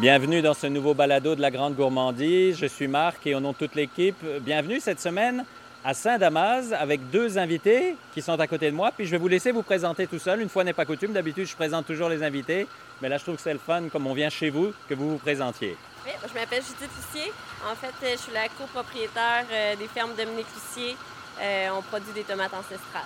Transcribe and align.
Bienvenue 0.00 0.40
dans 0.40 0.54
ce 0.54 0.66
nouveau 0.66 0.94
balado 0.94 1.34
de 1.34 1.42
la 1.42 1.50
Grande 1.50 1.76
Gourmandise. 1.76 2.56
Je 2.58 2.64
suis 2.64 2.88
Marc 2.88 3.26
et 3.26 3.34
au 3.34 3.40
nom 3.40 3.52
de 3.52 3.56
toute 3.58 3.74
l'équipe, 3.74 4.16
bienvenue 4.40 4.80
cette 4.80 4.98
semaine 4.98 5.44
à 5.84 5.92
Saint-Damas 5.92 6.72
avec 6.72 7.10
deux 7.10 7.36
invités 7.36 7.96
qui 8.14 8.22
sont 8.22 8.40
à 8.40 8.46
côté 8.46 8.70
de 8.70 8.74
moi. 8.74 8.92
Puis 8.96 9.04
je 9.04 9.10
vais 9.10 9.18
vous 9.18 9.28
laisser 9.28 9.52
vous 9.52 9.62
présenter 9.62 10.06
tout 10.06 10.18
seul. 10.18 10.40
Une 10.40 10.48
fois 10.48 10.64
n'est 10.64 10.72
pas 10.72 10.86
coutume, 10.86 11.12
d'habitude 11.12 11.46
je 11.46 11.54
présente 11.54 11.84
toujours 11.84 12.08
les 12.08 12.22
invités. 12.22 12.66
Mais 13.02 13.10
là, 13.10 13.18
je 13.18 13.24
trouve 13.24 13.36
que 13.36 13.42
c'est 13.42 13.52
le 13.52 13.58
fun, 13.58 13.90
comme 13.92 14.06
on 14.06 14.14
vient 14.14 14.30
chez 14.30 14.48
vous, 14.48 14.72
que 14.88 14.94
vous 14.94 15.10
vous 15.10 15.18
présentiez. 15.18 15.76
Oui, 16.06 16.12
je 16.26 16.32
m'appelle 16.32 16.62
Judith 16.62 16.90
Lucier. 16.96 17.30
En 17.70 17.74
fait, 17.74 17.92
je 18.00 18.16
suis 18.16 18.32
la 18.32 18.48
copropriétaire 18.48 19.44
euh, 19.52 19.76
des 19.76 19.86
fermes 19.86 20.14
Dominique 20.16 20.46
Lucier. 20.54 20.96
Euh, 21.42 21.68
on 21.76 21.82
produit 21.82 22.14
des 22.14 22.22
tomates 22.22 22.54
ancestrales. 22.54 23.02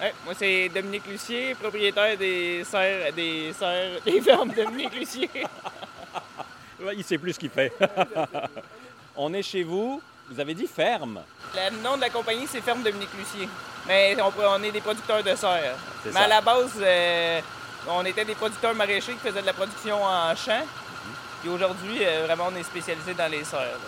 Ouais, 0.00 0.12
moi, 0.24 0.34
c'est 0.36 0.68
Dominique 0.70 1.06
Lucier, 1.06 1.54
propriétaire 1.54 2.18
des 2.18 2.64
serres, 2.64 3.12
des 3.12 3.52
serres, 3.52 4.00
des 4.04 4.20
fermes 4.20 4.52
Dominique 4.52 4.92
Lucier. 4.92 5.30
Il 6.96 7.04
sait 7.04 7.18
plus 7.18 7.32
ce 7.34 7.38
qu'il 7.38 7.50
fait. 7.50 7.72
on 9.16 9.32
est 9.32 9.42
chez 9.42 9.62
vous. 9.62 10.02
Vous 10.30 10.40
avez 10.40 10.54
dit 10.54 10.66
ferme. 10.66 11.20
Le 11.54 11.82
nom 11.82 11.96
de 11.96 12.02
la 12.02 12.10
compagnie, 12.10 12.46
c'est 12.46 12.60
Ferme 12.60 12.82
Dominique 12.82 13.10
Lucier. 13.18 13.48
Mais 13.86 14.16
on, 14.20 14.32
on 14.48 14.62
est 14.62 14.70
des 14.70 14.80
producteurs 14.80 15.22
de 15.22 15.34
serre. 15.34 15.76
Mais 16.06 16.12
ça. 16.12 16.20
à 16.20 16.28
la 16.28 16.40
base, 16.40 16.72
euh, 16.80 17.40
on 17.88 18.04
était 18.04 18.24
des 18.24 18.34
producteurs 18.34 18.74
maraîchers 18.74 19.12
qui 19.12 19.18
faisaient 19.18 19.42
de 19.42 19.46
la 19.46 19.52
production 19.52 20.02
en 20.02 20.34
champ. 20.34 20.62
Puis 21.40 21.50
aujourd'hui, 21.50 21.98
euh, 22.02 22.24
vraiment, 22.26 22.48
on 22.52 22.56
est 22.56 22.62
spécialisé 22.62 23.14
dans 23.14 23.30
les 23.30 23.44
serres. 23.44 23.78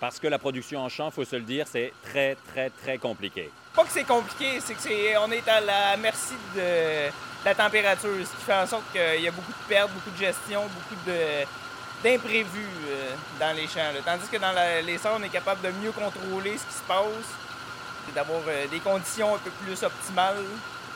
Parce 0.00 0.18
que 0.18 0.26
la 0.26 0.38
production 0.38 0.80
en 0.80 0.88
champ, 0.88 1.10
faut 1.10 1.24
se 1.24 1.36
le 1.36 1.42
dire, 1.42 1.66
c'est 1.70 1.92
très, 2.02 2.36
très, 2.52 2.70
très 2.70 2.98
compliqué. 2.98 3.50
Pas 3.74 3.84
que 3.84 3.92
c'est 3.92 4.04
compliqué, 4.04 4.60
c'est 4.60 4.74
que 4.74 4.80
c'est, 4.80 5.16
on 5.16 5.30
est 5.30 5.48
à 5.48 5.60
la 5.60 5.96
merci 5.96 6.34
de, 6.54 6.60
de 6.60 7.44
la 7.44 7.54
température, 7.54 8.10
ce 8.20 8.36
qui 8.36 8.44
fait 8.44 8.54
en 8.54 8.66
sorte 8.66 8.84
qu'il 8.92 9.22
y 9.22 9.28
a 9.28 9.30
beaucoup 9.30 9.52
de 9.52 9.68
pertes, 9.68 9.90
beaucoup 9.92 10.10
de 10.10 10.18
gestion, 10.18 10.62
beaucoup 10.62 11.00
de, 11.06 11.46
d'imprévus 12.04 12.68
euh, 12.88 13.14
dans 13.40 13.56
les 13.56 13.66
champs. 13.66 13.80
Tandis 14.04 14.28
que 14.30 14.36
dans 14.36 14.54
les 14.86 14.98
serres, 14.98 15.16
on 15.18 15.22
est 15.22 15.30
capable 15.30 15.62
de 15.62 15.70
mieux 15.82 15.90
contrôler 15.90 16.58
ce 16.58 16.66
qui 16.66 16.74
se 16.74 16.82
passe, 16.86 18.14
d'avoir 18.14 18.42
euh, 18.46 18.66
des 18.68 18.78
conditions 18.78 19.34
un 19.34 19.38
peu 19.38 19.50
plus 19.64 19.82
optimales, 19.82 20.44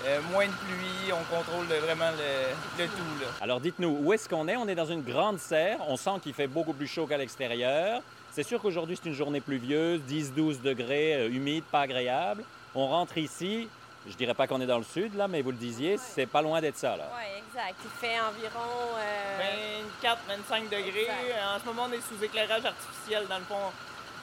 euh, 0.05 0.20
moins 0.31 0.47
de 0.47 0.53
pluie, 0.53 1.11
on 1.12 1.34
contrôle 1.34 1.67
vraiment 1.67 2.11
le, 2.11 2.86
tout. 2.86 2.92
Alors 3.41 3.59
dites-nous, 3.59 3.98
où 4.01 4.12
est-ce 4.12 4.29
qu'on 4.29 4.47
est? 4.47 4.56
On 4.56 4.69
est 4.69 4.75
dans 4.75 4.86
une 4.86 5.03
grande 5.03 5.39
serre. 5.39 5.79
On 5.89 5.97
sent 5.97 6.20
qu'il 6.23 6.34
fait 6.34 6.47
beaucoup 6.47 6.75
plus 6.75 6.86
chaud 6.86 7.06
qu'à 7.06 7.17
l'extérieur. 7.17 8.03
C'est 8.31 8.45
sûr 8.45 8.61
qu'aujourd'hui, 8.61 8.97
c'est 9.03 9.09
une 9.09 9.17
journée 9.17 9.41
pluvieuse, 9.41 10.03
10-12 10.09 10.61
degrés, 10.61 11.27
humide, 11.29 11.64
pas 11.73 11.81
agréable. 11.81 12.45
On 12.75 12.86
rentre 12.86 13.17
ici. 13.19 13.67
Je 14.09 14.14
dirais 14.17 14.34
pas 14.34 14.47
qu'on 14.47 14.61
est 14.61 14.67
dans 14.67 14.78
le 14.78 14.84
sud, 14.84 15.14
là, 15.14 15.28
mais 15.28 15.42
vous 15.42 15.51
le 15.51 15.56
disiez, 15.56 15.98
c'est 15.98 16.27
pas 16.27 16.41
loin 16.41 16.61
d'être 16.61 16.78
ça, 16.78 16.97
là. 16.97 17.11
Oui, 17.14 17.42
exact. 17.47 17.75
Il 17.84 17.91
fait 18.01 18.19
environ. 18.20 18.97
euh, 18.98 19.83
24, 20.03 20.19
25 20.28 20.64
degrés. 20.64 21.03
Exact. 21.03 21.42
En 21.56 21.61
ce 21.61 21.64
moment, 21.67 21.87
on 21.89 21.92
est 21.92 22.01
sous 22.01 22.23
éclairage 22.25 22.64
artificiel. 22.64 23.27
Dans 23.29 23.39
le 23.39 23.45
fond, 23.45 23.70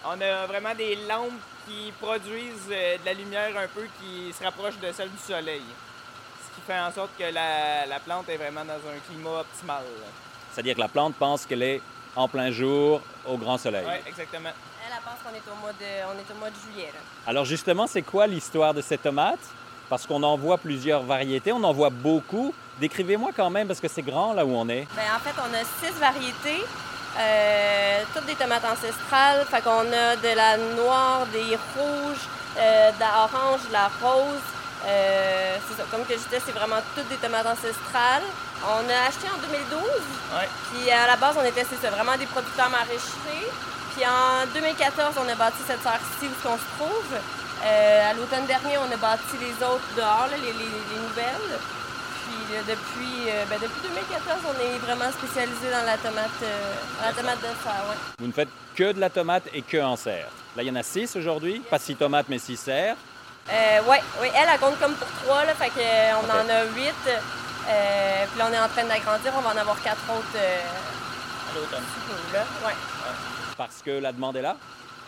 on 0.06 0.20
a 0.22 0.46
vraiment 0.48 0.74
des 0.74 0.96
lampes 1.08 1.32
qui 1.68 1.92
produisent 2.02 2.70
euh, 2.72 2.98
de 2.98 3.06
la 3.06 3.14
lumière 3.14 3.56
un 3.58 3.68
peu 3.68 3.86
qui 4.02 4.34
se 4.34 4.44
rapproche 4.44 4.78
de 4.80 4.92
celle 4.92 5.12
du 5.12 5.18
soleil. 5.18 5.62
Ce 6.42 6.56
qui 6.56 6.62
fait 6.66 6.80
en 6.80 6.92
sorte 6.92 7.12
que 7.18 7.24
la, 7.32 7.86
la 7.86 8.00
plante 8.00 8.28
est 8.30 8.38
vraiment 8.38 8.66
dans 8.66 8.74
un 8.90 9.00
climat 9.08 9.42
optimal. 9.42 9.84
C'est-à-dire 10.52 10.76
que 10.76 10.80
la 10.82 10.88
plante 10.88 11.16
pense 11.16 11.46
qu'elle 11.46 11.64
est 11.64 11.82
en 12.16 12.28
plein 12.28 12.50
jour, 12.50 13.02
au 13.28 13.38
grand 13.38 13.58
soleil. 13.58 13.84
Oui, 13.86 13.96
exactement. 14.08 14.50
Elle, 14.50 14.94
elle 14.96 15.04
pense 15.04 15.20
qu'on 15.22 15.36
est 15.36 15.52
au 15.54 15.56
mois 15.60 15.74
de, 15.74 15.86
on 16.08 16.18
est 16.18 16.32
au 16.34 16.40
mois 16.40 16.50
de 16.50 16.56
juillet. 16.56 16.90
là. 16.94 17.00
Alors 17.28 17.46
justement, 17.46 17.86
c'est 17.88 18.04
quoi 18.04 18.26
l'histoire 18.26 18.74
de 18.74 18.82
ces 18.82 18.98
tomates? 18.98 19.38
Parce 19.90 20.06
qu'on 20.06 20.24
en 20.24 20.38
voit 20.38 20.58
plusieurs 20.58 21.04
variétés, 21.04 21.52
on 21.52 21.64
en 21.64 21.74
voit 21.74 21.90
beaucoup. 21.90 22.54
Décrivez-moi 22.80 23.32
quand 23.36 23.50
même, 23.50 23.68
parce 23.68 23.80
que 23.80 23.88
c'est 23.88 24.02
grand 24.02 24.34
là 24.34 24.46
où 24.46 24.54
on 24.56 24.68
est. 24.68 24.88
Ben, 24.96 25.04
en 25.16 25.20
fait, 25.20 25.36
on 25.40 25.54
a 25.54 25.64
six 25.82 25.98
variétés, 26.00 26.66
euh, 27.18 28.04
toutes 28.14 28.26
des 28.26 28.36
tomates 28.36 28.66
ancestrales. 28.66 29.46
Fait 29.50 29.62
qu'on 29.62 29.88
a 29.94 30.16
de 30.16 30.36
la 30.36 30.58
noire, 30.58 31.26
des 31.32 31.56
rouges, 31.56 32.26
euh, 32.58 32.92
de 32.92 33.00
la 33.00 33.24
orange, 33.24 33.62
de 33.68 33.74
la 33.74 33.90
rose. 34.02 34.42
Euh, 34.88 35.56
c'est 35.68 35.78
ça. 35.78 35.84
Comme 35.90 36.06
que 36.06 36.14
je 36.14 36.20
disais, 36.20 36.42
c'est 36.46 36.52
vraiment 36.52 36.82
toutes 36.96 37.08
des 37.08 37.16
tomates 37.16 37.46
ancestrales. 37.46 38.28
On 38.64 38.90
a 38.90 39.08
acheté 39.08 39.28
en 39.30 39.38
2012. 39.38 39.82
Ouais. 39.82 40.50
Puis 40.72 40.92
à 40.92 41.08
la 41.08 41.16
base, 41.16 41.36
on 41.40 41.46
était, 41.46 41.66
c'est 41.70 41.82
ça, 41.82 41.90
vraiment 41.90 42.18
des 42.18 42.26
producteurs 42.26 42.70
maraîchers. 42.70 43.50
Puis 43.96 44.06
en 44.06 44.46
2014, 44.54 45.16
on 45.18 45.30
a 45.30 45.36
bâti 45.36 45.58
cette 45.66 45.82
serre-ci 45.82 46.28
où 46.28 46.48
on 46.50 46.58
se 46.58 46.70
trouve. 46.78 47.18
Euh, 47.66 48.12
à 48.12 48.14
l'automne 48.14 48.46
dernier, 48.46 48.78
on 48.78 48.92
a 48.94 48.98
bâti 48.98 49.38
les 49.42 49.54
autres 49.66 49.90
dehors, 49.98 50.28
là, 50.30 50.38
les, 50.38 50.54
les- 50.54 50.54
les 50.54 51.00
nouvelles. 51.02 51.60
Puis 52.26 52.58
depuis, 52.68 53.30
euh, 53.30 53.44
ben, 53.50 53.58
depuis 53.60 53.82
2014, 53.82 54.40
on 54.48 54.60
est 54.62 54.78
vraiment 54.80 55.12
spécialisé 55.12 55.72
dans 55.72 55.84
la 55.86 55.98
tomate, 55.98 56.30
euh, 56.44 56.74
la 57.04 57.12
tomate 57.14 57.40
de 57.40 57.48
serre. 57.64 57.86
Ouais. 57.90 57.96
Vous 58.20 58.28
ne 58.28 58.32
faites 58.32 58.50
que 58.76 58.92
de 58.92 59.00
la 59.00 59.10
tomate 59.10 59.44
et 59.54 59.62
que 59.64 59.82
en 59.82 59.96
serre. 59.96 60.28
Là, 60.56 60.62
il 60.64 60.68
y 60.68 60.72
en 60.72 60.76
a 60.76 60.84
six 60.84 61.16
aujourd'hui, 61.16 61.60
pas 61.70 61.80
six 61.80 61.96
tomates, 61.96 62.28
mais 62.30 62.38
six 62.40 62.58
serres. 62.58 62.96
Euh, 63.52 63.82
ouais, 63.84 64.02
ouais, 64.22 64.32
elle, 64.36 64.48
elle 64.52 64.60
compte 64.60 64.80
comme 64.80 64.94
pour 64.96 65.08
trois, 65.24 65.44
là, 65.46 65.54
fait 65.56 65.70
que, 65.70 66.16
on 66.16 66.24
Ok. 66.24 66.30
en 66.30 66.50
a 66.50 66.64
huit. 66.76 66.94
Puis 67.04 68.40
là, 68.40 68.48
on 68.50 68.54
est 68.54 68.60
en 68.60 68.70
train 68.70 68.84
d'agrandir, 68.86 69.32
on 69.38 69.42
va 69.42 69.50
en 69.54 69.58
avoir 69.58 69.82
quatre 69.82 70.02
autres 70.10 70.38
À 70.38 71.56
l'automne. 71.56 71.84
là. 72.34 72.44
Ouais. 72.66 72.74
Parce 73.58 73.82
que 73.84 73.92
la 74.00 74.12
demande 74.12 74.36
est 74.38 74.42
là? 74.42 74.56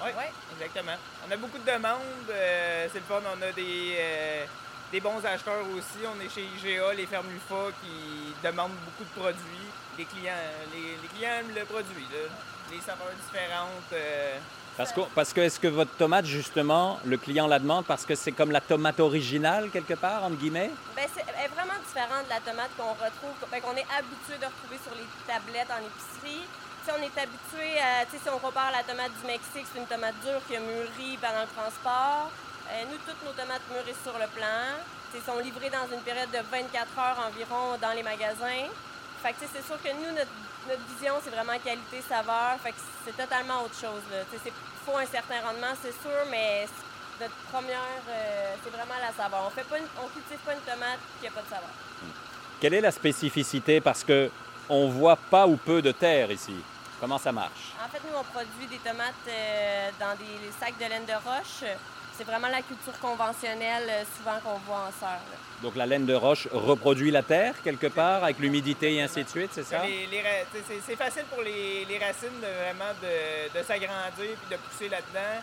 Oui, 0.04 0.10
Ouais. 0.18 0.32
exactement. 0.60 0.98
On 1.28 1.32
a 1.32 1.38
beaucoup 1.38 1.58
de 1.58 1.66
demandes. 1.72 2.30
euh, 2.30 2.88
c'est 2.92 3.00
le 3.00 3.06
fun. 3.06 3.22
On 3.26 3.42
a 3.42 3.52
des, 3.52 3.96
euh, 3.98 4.46
des 4.92 5.00
bons 5.02 5.24
acheteurs 5.26 5.66
aussi. 5.76 6.06
On 6.06 6.20
est 6.24 6.30
chez 6.30 6.44
IGA, 6.58 6.94
les 6.94 7.06
fermes 7.08 7.28
UFA 7.36 7.72
qui 7.82 8.34
demandent 8.48 8.78
beaucoup 8.86 9.04
de 9.04 9.20
produits. 9.22 9.68
Les 9.98 10.06
clients, 10.06 10.34
les, 10.74 10.98
les 11.02 11.08
clients 11.08 11.32
aiment 11.40 11.56
le 11.56 11.66
produit. 11.66 12.06
là. 12.12 12.30
Les 12.72 12.80
saveurs 12.82 13.08
différentes. 13.26 13.94
euh, 13.94 14.38
Parce 14.76 14.92
que, 14.92 15.02
parce 15.16 15.34
que 15.34 15.42
est-ce 15.42 15.60
que 15.60 15.68
votre 15.70 15.92
tomate, 15.98 16.26
justement, 16.26 17.00
le 17.06 17.18
client 17.18 17.48
la 17.48 17.58
demande 17.60 17.86
parce 17.86 18.06
que 18.06 18.14
c'est 18.14 18.32
comme 18.34 18.52
la 18.52 18.62
tomate 18.62 19.00
originale, 19.00 19.70
quelque 19.72 19.96
part, 19.96 20.24
entre 20.26 20.36
guillemets? 20.36 20.70
Ben, 20.96 21.08
c'est, 21.16 21.24
elle 21.28 21.46
est 21.46 21.48
vraiment 21.48 21.80
différente 21.88 22.26
de 22.26 22.30
la 22.30 22.40
tomate 22.42 22.70
qu'on 22.78 22.92
retrouve, 22.94 23.34
qu'on 23.50 23.76
est 23.78 23.88
habitué 23.98 24.38
de 24.40 24.46
retrouver 24.46 24.78
sur 24.84 24.94
les 24.94 25.08
tablettes 25.26 25.72
en 25.72 25.80
épicerie. 25.82 26.44
On 26.88 27.02
est 27.04 27.20
habitué 27.20 27.76
à, 27.84 28.08
si 28.08 28.16
on 28.32 28.40
compare 28.40 28.72
la 28.72 28.82
tomate 28.82 29.12
du 29.20 29.28
Mexique, 29.28 29.68
c'est 29.68 29.80
une 29.80 29.86
tomate 29.88 30.16
dure 30.24 30.40
qui 30.48 30.56
a 30.56 30.62
mûri 30.62 31.20
pendant 31.20 31.44
le 31.44 31.52
transport. 31.52 32.32
Euh, 32.72 32.84
nous, 32.88 32.96
toutes 33.04 33.20
nos 33.28 33.36
tomates 33.36 33.68
mûrissent 33.68 34.00
sur 34.08 34.16
le 34.16 34.28
plan. 34.32 34.72
Sais, 35.12 35.20
sont 35.20 35.38
livrées 35.40 35.70
dans 35.70 35.84
une 35.92 36.00
période 36.02 36.32
de 36.32 36.40
24 36.48 36.88
heures 36.96 37.20
environ 37.28 37.76
dans 37.82 37.92
les 37.92 38.04
magasins. 38.04 38.72
Fait 39.22 39.36
que, 39.36 39.44
c'est 39.52 39.66
sûr 39.68 39.76
que 39.84 39.92
nous, 40.00 40.16
notre, 40.16 40.32
vision, 40.96 41.20
c'est 41.24 41.30
vraiment 41.30 41.60
qualité-saveur. 41.60 42.56
Fait 42.64 42.72
que 42.72 42.80
c'est 43.04 43.18
totalement 43.20 43.68
autre 43.68 43.76
chose. 43.76 44.04
c'est- 44.32 44.54
faut 44.86 44.96
un 44.98 45.06
certain 45.06 45.44
rendement, 45.44 45.76
c'est 45.84 45.92
sûr, 45.92 46.24
mais 46.32 46.68
notre 47.20 47.36
première, 47.52 48.00
euh, 48.08 48.56
c'est 48.64 48.72
vraiment 48.72 48.96
la 49.04 49.12
saveur. 49.12 49.44
On 49.44 49.52
on 49.52 50.08
cultive 50.08 50.40
pas 50.40 50.54
une 50.56 50.64
tomate 50.64 51.04
qui 51.20 51.28
a 51.28 51.32
pas 51.32 51.42
de 51.44 51.52
saveur. 51.52 51.74
Quelle 52.62 52.74
est 52.76 52.82
la 52.82 52.92
spécificité? 52.92 53.82
Parce 53.82 54.06
que 54.06 54.32
on 54.70 54.88
voit 54.88 55.18
pas 55.18 55.46
ou 55.48 55.58
peu 55.58 55.82
de 55.82 55.92
terre 55.92 56.32
ici. 56.32 56.56
Comment 57.00 57.18
ça 57.18 57.32
marche? 57.32 57.74
En 57.84 57.88
fait, 57.90 58.00
nous, 58.04 58.18
on 58.18 58.24
produit 58.24 58.68
des 58.68 58.78
tomates 58.80 59.14
euh, 59.28 59.90
dans 60.00 60.16
des 60.18 60.52
sacs 60.60 60.78
de 60.80 60.86
laine 60.90 61.06
de 61.06 61.14
roche. 61.14 61.64
C'est 62.18 62.24
vraiment 62.24 62.48
la 62.48 62.64
culture 62.64 62.98
conventionnelle, 63.00 63.84
euh, 63.88 64.04
souvent 64.18 64.40
qu'on 64.44 64.58
voit 64.66 64.88
en 64.88 64.92
serre. 65.00 65.22
là. 65.32 65.38
Donc 65.62 65.76
la 65.76 65.86
laine 65.86 66.08
de 66.08 66.16
roche 66.16 66.48
reproduit 66.52 67.12
la 67.12 67.22
terre, 67.22 67.54
quelque 67.64 67.88
part, 67.88 68.24
avec 68.24 68.40
l'humidité 68.40 68.96
et 68.96 69.02
ainsi 69.04 69.24
de 69.24 69.30
suite, 69.30 69.52
c'est 69.54 69.64
ça? 69.64 69.84
les- 69.86 70.08
les 70.08 70.24
c'est, 70.84 70.96
facile 70.96 71.26
pour 71.32 71.44
les, 71.44 71.86
les 71.86 71.98
racines 72.00 72.40
de 72.42 72.48
vraiment 72.64 72.92
de, 73.02 73.60
de 73.60 73.64
s'agrandir 73.64 74.36
puis 74.42 74.50
de 74.50 74.58
pousser 74.58 74.90
là-dedans. 74.90 75.42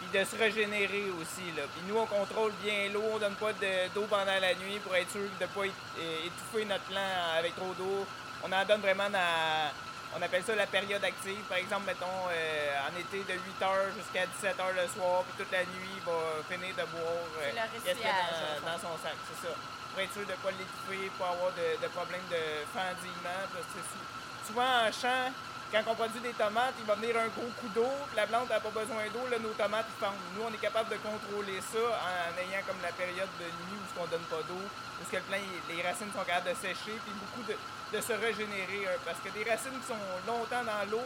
Puis 0.00 0.18
de 0.20 0.24
se 0.24 0.36
régénérer 0.36 1.06
aussi. 1.20 1.44
Là. 1.56 1.64
Puis 1.74 1.82
nous, 1.88 1.98
on 1.98 2.06
contrôle 2.06 2.52
bien 2.62 2.88
l'eau, 2.94 3.02
on 3.14 3.18
donne 3.18 3.34
pas 3.34 3.52
de- 3.52 3.92
d'eau 3.94 4.06
pendant 4.08 4.38
la 4.40 4.54
nuit 4.54 4.78
pour 4.82 4.94
être 4.94 5.10
sûr 5.10 5.20
de 5.20 5.44
ne 5.44 5.46
pas 5.48 5.66
étouffer 5.66 6.64
notre 6.64 6.84
plant 6.84 7.12
avec 7.36 7.54
trop 7.56 7.74
d'eau. 7.76 8.06
On 8.44 8.52
en 8.52 8.64
donne 8.64 8.80
vraiment 8.80 9.10
dans, 9.10 9.68
on 10.16 10.22
appelle 10.22 10.44
ça 10.44 10.54
la 10.54 10.66
période 10.66 11.02
active. 11.04 11.42
Par 11.48 11.58
exemple, 11.58 11.86
mettons, 11.86 12.06
euh, 12.30 12.88
en 12.88 12.92
été 12.98 13.18
de 13.24 13.34
8 13.34 13.40
h 13.60 13.68
jusqu'à 13.96 14.26
17 14.26 14.56
h 14.56 14.62
le 14.76 14.86
soir, 14.88 15.22
puis 15.28 15.44
toute 15.44 15.52
la 15.52 15.64
nuit, 15.64 15.94
il 15.96 16.02
va 16.04 16.18
finir 16.48 16.72
de 16.74 16.84
boire 16.92 17.28
euh, 17.42 17.52
qu'est-ce 17.84 17.98
qu'il 18.00 18.06
y 18.06 18.10
a 18.10 18.60
dans, 18.64 18.72
dans 18.72 18.78
son 18.78 18.94
sac, 19.02 19.14
c'est 19.28 19.46
ça. 19.48 19.54
Pour 19.92 20.00
être 20.00 20.12
sûr 20.12 20.26
de 20.26 20.32
ne 20.32 20.36
pas 20.40 20.50
l'étouffer, 20.52 21.10
pas 21.18 21.28
avoir 21.34 21.50
de, 21.52 21.68
de 21.82 21.88
problème 21.92 22.22
de 22.30 22.42
fendillement. 22.72 23.40
Parce 23.52 23.68
que 23.74 23.80
sou- 23.82 24.08
souvent 24.46 24.86
en 24.86 24.92
champ, 24.92 25.32
quand 25.70 25.84
on 25.86 25.94
produit 25.94 26.20
des 26.20 26.32
tomates, 26.32 26.74
il 26.80 26.86
va 26.86 26.94
venir 26.94 27.16
un 27.18 27.28
gros 27.28 27.50
coup 27.60 27.68
d'eau, 27.74 27.90
la 28.16 28.26
plante 28.26 28.48
n'a 28.48 28.60
pas 28.60 28.70
besoin 28.72 29.04
d'eau, 29.12 29.26
là, 29.30 29.38
nos 29.38 29.52
tomates 29.52 29.86
ils 29.92 30.00
fendent. 30.00 30.24
Nous, 30.34 30.42
on 30.42 30.52
est 30.52 30.60
capable 30.60 30.88
de 30.88 30.96
contrôler 30.96 31.60
ça 31.60 31.84
en 31.84 32.32
ayant 32.40 32.64
comme 32.66 32.80
la 32.82 32.92
période 32.92 33.28
de 33.38 33.44
nuit 33.44 33.76
où 33.76 34.00
on 34.00 34.06
donne 34.06 34.24
pas 34.32 34.42
d'eau, 34.48 34.64
où 34.64 35.04
que 35.04 35.16
le 35.16 35.76
les 35.76 35.82
racines 35.82 36.12
sont 36.12 36.24
capables 36.24 36.48
de 36.50 36.56
sécher, 36.56 36.96
puis 37.04 37.14
beaucoup 37.20 37.44
de, 37.44 37.52
de 37.52 38.00
se 38.00 38.12
régénérer. 38.16 38.88
hein, 38.88 38.96
parce 39.04 39.20
que 39.20 39.28
des 39.28 39.44
racines 39.44 39.76
qui 39.76 39.88
sont 39.92 40.04
longtemps 40.26 40.64
dans 40.64 40.84
l'eau 40.90 41.04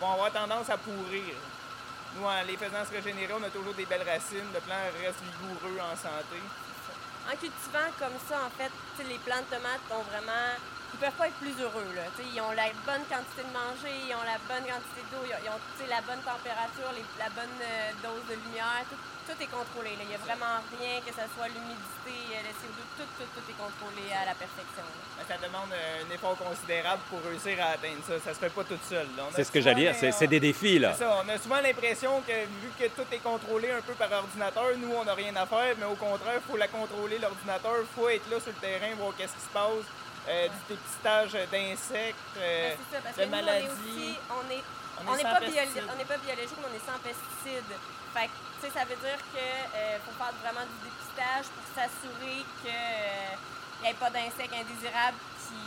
vont 0.00 0.12
avoir 0.12 0.32
tendance 0.32 0.70
à 0.70 0.76
pourrir. 0.76 1.34
Nous, 2.16 2.26
en 2.26 2.42
les 2.42 2.56
faisant 2.56 2.82
se 2.82 2.90
régénérer, 2.90 3.32
on 3.38 3.42
a 3.46 3.50
toujours 3.50 3.74
des 3.74 3.86
belles 3.86 4.06
racines, 4.08 4.50
le 4.52 4.60
plant 4.60 4.82
reste 4.98 5.22
vigoureux 5.22 5.78
en 5.78 5.94
santé. 5.94 6.42
En 7.30 7.36
cultivant 7.38 7.90
comme 7.98 8.18
ça, 8.26 8.42
en 8.42 8.50
fait, 8.58 8.72
les 9.06 9.18
plants 9.22 9.44
de 9.46 9.54
tomates 9.54 9.86
ont 9.94 10.02
vraiment 10.10 10.58
ils 10.92 10.98
peuvent 10.98 11.18
pas 11.18 11.28
être 11.28 11.40
plus 11.40 11.54
heureux. 11.62 11.86
Là. 11.94 12.02
Ils 12.20 12.40
ont 12.40 12.50
la 12.52 12.68
bonne 12.86 13.04
quantité 13.08 13.42
de 13.46 13.52
manger, 13.54 13.94
ils 14.08 14.14
ont 14.14 14.26
la 14.26 14.38
bonne 14.50 14.66
quantité 14.66 15.00
d'eau, 15.10 15.22
ils 15.26 15.34
ont, 15.34 15.42
ils 15.44 15.50
ont, 15.50 15.60
t'sais, 15.76 15.88
la 15.88 16.02
bonne 16.02 16.22
température, 16.22 16.90
les- 16.94 17.06
la 17.18 17.30
bonne 17.30 17.56
euh, 17.62 17.90
dose 18.02 18.24
de 18.28 18.36
lumière. 18.46 18.82
Tout, 18.90 18.98
tout 19.30 19.38
est 19.38 19.52
contrôlé. 19.52 19.94
là. 19.94 20.02
Il 20.02 20.10
n'y 20.10 20.18
a 20.18 20.22
vraiment 20.26 20.58
rien, 20.74 20.98
que 21.06 21.12
ce 21.14 21.22
soit 21.36 21.46
l'humidité, 21.46 22.16
euh, 22.34 22.42
le 22.42 22.52
CO2, 22.58 22.80
tout, 22.98 23.10
tout, 23.16 23.28
tout 23.30 23.46
est 23.46 23.58
contrôlé 23.60 24.04
à 24.10 24.26
la 24.26 24.34
perfection. 24.34 24.82
là. 24.82 25.02
Mais 25.18 25.24
ça 25.28 25.36
demande 25.38 25.70
un 25.70 26.06
effort 26.10 26.36
considérable 26.36 27.02
pour 27.08 27.22
réussir 27.22 27.54
à 27.62 27.78
atteindre 27.78 28.02
ça. 28.06 28.18
Ça 28.18 28.34
se 28.34 28.40
fait 28.40 28.50
pas 28.50 28.64
tout 28.64 28.80
seul. 28.88 29.06
C'est 29.36 29.44
ce 29.44 29.52
que 29.52 29.60
j'allais 29.60 29.92
dire, 29.92 30.12
c'est 30.12 30.26
des- 30.26 30.40
défis, 30.40 30.78
là. 30.78 30.94
C'est 30.96 31.04
ça, 31.04 31.22
on 31.22 31.28
a 31.28 31.38
souvent 31.38 31.60
l'impression 31.60 32.20
que 32.26 32.32
vu 32.32 32.70
que 32.78 32.88
tout 32.96 33.06
est 33.12 33.22
contrôlé 33.22 33.70
un 33.70 33.82
peu 33.82 33.92
par 33.94 34.10
ordinateur, 34.10 34.66
nous 34.78 34.92
on 34.94 35.04
n'a 35.04 35.14
rien 35.14 35.34
à 35.36 35.46
faire, 35.46 35.74
mais 35.78 35.84
au 35.86 35.94
contraire, 35.94 36.40
il 36.42 36.50
faut 36.50 36.56
la 36.56 36.66
contrôler 36.68 37.18
l'ordinateur, 37.18 37.74
il 37.80 37.86
faut 37.94 38.08
être 38.08 38.28
là 38.30 38.40
sur 38.40 38.50
le 38.52 38.58
terrain, 38.58 38.94
voir 38.96 39.12
qu'est-ce 39.16 39.34
qui 39.34 39.40
se 39.46 39.52
passe, 39.52 39.84
euh, 40.28 40.48
du 40.48 40.74
dépistage 40.74 41.32
d'insectes, 41.50 42.36
euh, 42.36 42.74
c'est 42.90 42.96
ça, 42.96 43.02
parce 43.02 43.16
de 43.16 43.24
maladies. 43.26 43.66
aussi, 43.66 44.18
on 44.30 44.44
est, 44.50 44.62
On 45.00 45.10
on 45.10 45.14
est 45.14 45.16
n'est 45.16 45.22
pas, 45.22 45.40
n'est 45.96 46.04
pas 46.04 46.18
biologique, 46.18 46.58
mais 46.60 46.68
on 46.70 46.76
est 46.76 46.86
sans 46.86 46.98
pesticides. 47.00 47.72
Fait 48.12 48.26
que, 48.26 48.36
tu 48.60 48.66
sais, 48.66 48.70
ça 48.74 48.84
veut 48.84 48.96
dire 49.00 49.18
qu'il 49.32 50.00
faut 50.04 50.16
faire 50.18 50.34
vraiment 50.42 50.66
du 50.66 50.76
dépistage 50.90 51.46
pour 51.54 51.64
s'assurer 51.72 52.42
qu'il 52.60 53.82
n'y 53.82 53.88
ait 53.88 53.94
pas 54.02 54.10
d'insectes 54.10 54.52
indésirables 54.52 55.16
qui, 55.46 55.62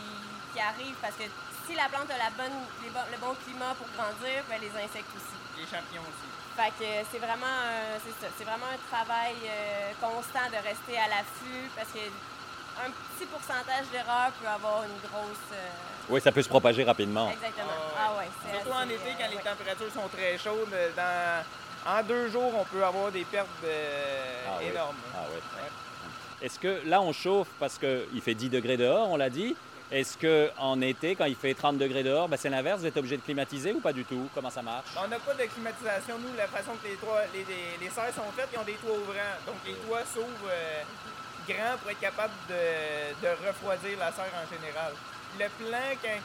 qui 0.54 0.60
arrivent. 0.60 1.00
Parce 1.02 1.16
que 1.16 1.24
si 1.66 1.74
la 1.74 1.88
plante 1.90 2.12
a 2.12 2.18
la 2.20 2.30
bonne, 2.36 2.54
les 2.84 2.92
bon- 2.92 3.08
le 3.10 3.18
bon 3.18 3.34
climat 3.48 3.74
pour 3.80 3.88
grandir, 3.96 4.44
ben, 4.52 4.60
les 4.62 4.70
insectes 4.76 5.10
aussi. 5.16 5.38
Les 5.58 5.66
champignons 5.66 6.04
aussi. 6.04 6.30
Fait 6.54 6.70
que 6.78 6.90
c'est 7.10 7.18
vraiment, 7.18 7.58
c'est 8.06 8.44
vraiment 8.46 8.70
un 8.70 8.82
travail 8.92 9.34
euh, 9.48 9.92
constant 10.00 10.46
de 10.54 10.60
rester 10.62 11.00
à 11.00 11.08
l'affût 11.10 11.66
parce 11.76 11.90
que 11.90 12.04
un 12.86 12.90
petit 12.90 13.26
pourcentage 13.28 13.86
d'erreur 13.92 14.32
peut 14.42 14.48
avoir 14.48 14.84
une 14.84 15.10
grosse. 15.10 15.38
euh, 15.54 15.70
Oui, 16.10 16.22
ça 16.22 16.32
peut 16.32 16.42
se 16.42 16.50
propager 16.50 16.84
rapidement. 16.84 17.30
Exactement. 17.32 17.68
Ah 17.98 18.10
Ah 18.14 18.18
ouais. 18.20 18.28
c'est 18.46 18.56
Surtout 18.56 18.72
en 18.72 18.84
été, 18.84 18.96
euh, 18.96 19.14
quand 19.20 19.30
les 19.30 19.36
ouais. 19.38 19.42
températures 19.44 19.92
sont 19.94 20.08
très 20.10 20.38
chaudes, 20.38 20.76
dans... 20.96 21.44
en 21.92 22.04
deux 22.04 22.30
jours, 22.30 22.52
on 22.56 22.66
peut 22.66 22.84
avoir 22.84 23.12
des 23.12 23.26
pertes 23.26 23.48
euh, 23.64 24.46
Ah 24.48 24.58
oui. 24.60 24.68
énormes. 24.68 24.96
Ah 25.16 25.22
ouais. 25.30 25.62
Ouais. 25.62 25.70
Est-ce 26.46 26.60
que 26.60 26.82
là, 26.86 27.02
on 27.02 27.14
chauffe 27.14 27.48
parce 27.60 27.78
qu'il 27.78 28.22
fait 28.22 28.34
10 28.36 28.50
degrés 28.50 28.78
dehors, 28.78 29.10
on 29.10 29.18
l'a 29.18 29.30
dit. 29.30 29.56
Est-ce 29.92 30.18
qu'en 30.18 30.82
été, 30.82 31.16
quand 31.16 31.26
il 31.26 31.36
fait 31.36 31.54
30 31.54 31.78
degrés 31.78 32.02
dehors, 32.02 32.28
ben, 32.28 32.36
c'est 32.36 32.50
l'inverse, 32.50 32.80
vous 32.80 32.88
êtes 32.88 32.98
obligé 32.98 33.16
de 33.18 33.22
climatiser 33.22 33.74
ou 33.74 33.80
pas 33.80 33.94
du 33.94 34.04
tout? 34.06 34.28
Comment 34.34 34.50
ça 34.50 34.64
marche? 34.64 34.88
On 34.98 35.08
n'a 35.08 35.20
pas 35.20 35.36
de 35.36 35.44
climatisation, 35.44 36.18
nous, 36.18 36.36
la 36.36 36.48
façon 36.48 36.72
que 36.82 36.88
les, 36.88 36.96
toits, 36.96 37.22
les, 37.32 37.46
les, 37.46 37.78
les 37.80 37.90
serres 37.92 38.14
sont 38.16 38.24
faites, 38.36 38.50
ils 38.52 38.58
ont 38.60 38.64
des 38.64 38.74
toits 38.74 38.96
ouvrants. 38.98 39.38
Donc 39.46 39.56
les 39.68 39.74
toits 39.76 40.02
s'ouvrent 40.12 40.50
euh, 40.50 40.82
grands 41.48 41.78
pour 41.82 41.92
être 41.92 42.00
capable 42.00 42.34
de, 42.50 43.14
de 43.22 43.30
refroidir 43.48 43.98
la 44.00 44.12
serre 44.12 44.34
en 44.36 44.48
général. 44.50 44.94
Le 45.40 45.48
plan, 45.58 45.88
quand, 46.02 46.20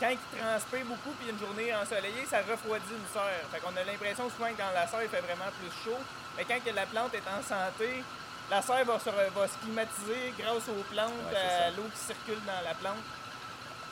quand 0.00 0.10
il 0.10 0.38
transpire 0.38 0.84
beaucoup 0.86 1.12
puis 1.20 1.28
une 1.30 1.38
journée 1.38 1.74
ensoleillée, 1.74 2.26
ça 2.28 2.38
refroidit 2.38 2.94
une 2.94 3.08
serre. 3.12 3.44
Fait 3.50 3.60
qu'on 3.60 3.76
a 3.76 3.84
l'impression 3.84 4.28
souvent 4.30 4.48
que 4.52 4.58
dans 4.58 4.72
la 4.74 4.86
serre, 4.86 5.02
il 5.02 5.08
fait 5.08 5.20
vraiment 5.20 5.50
plus 5.60 5.70
chaud. 5.84 5.98
Mais 6.36 6.44
quand 6.44 6.62
que 6.64 6.70
la 6.74 6.86
plante 6.86 7.14
est 7.14 7.28
en 7.28 7.42
santé, 7.42 8.02
la 8.50 8.62
serre 8.62 8.84
va 8.84 8.98
se, 8.98 9.10
va 9.10 9.48
se 9.48 9.58
climatiser 9.60 10.32
grâce 10.38 10.68
aux 10.68 10.84
plantes, 10.90 11.12
Ouais, 11.30 11.66
à 11.66 11.70
l'eau 11.70 11.88
qui 11.92 12.00
circule 12.00 12.40
dans 12.46 12.62
la 12.64 12.74
plante. 12.74 13.02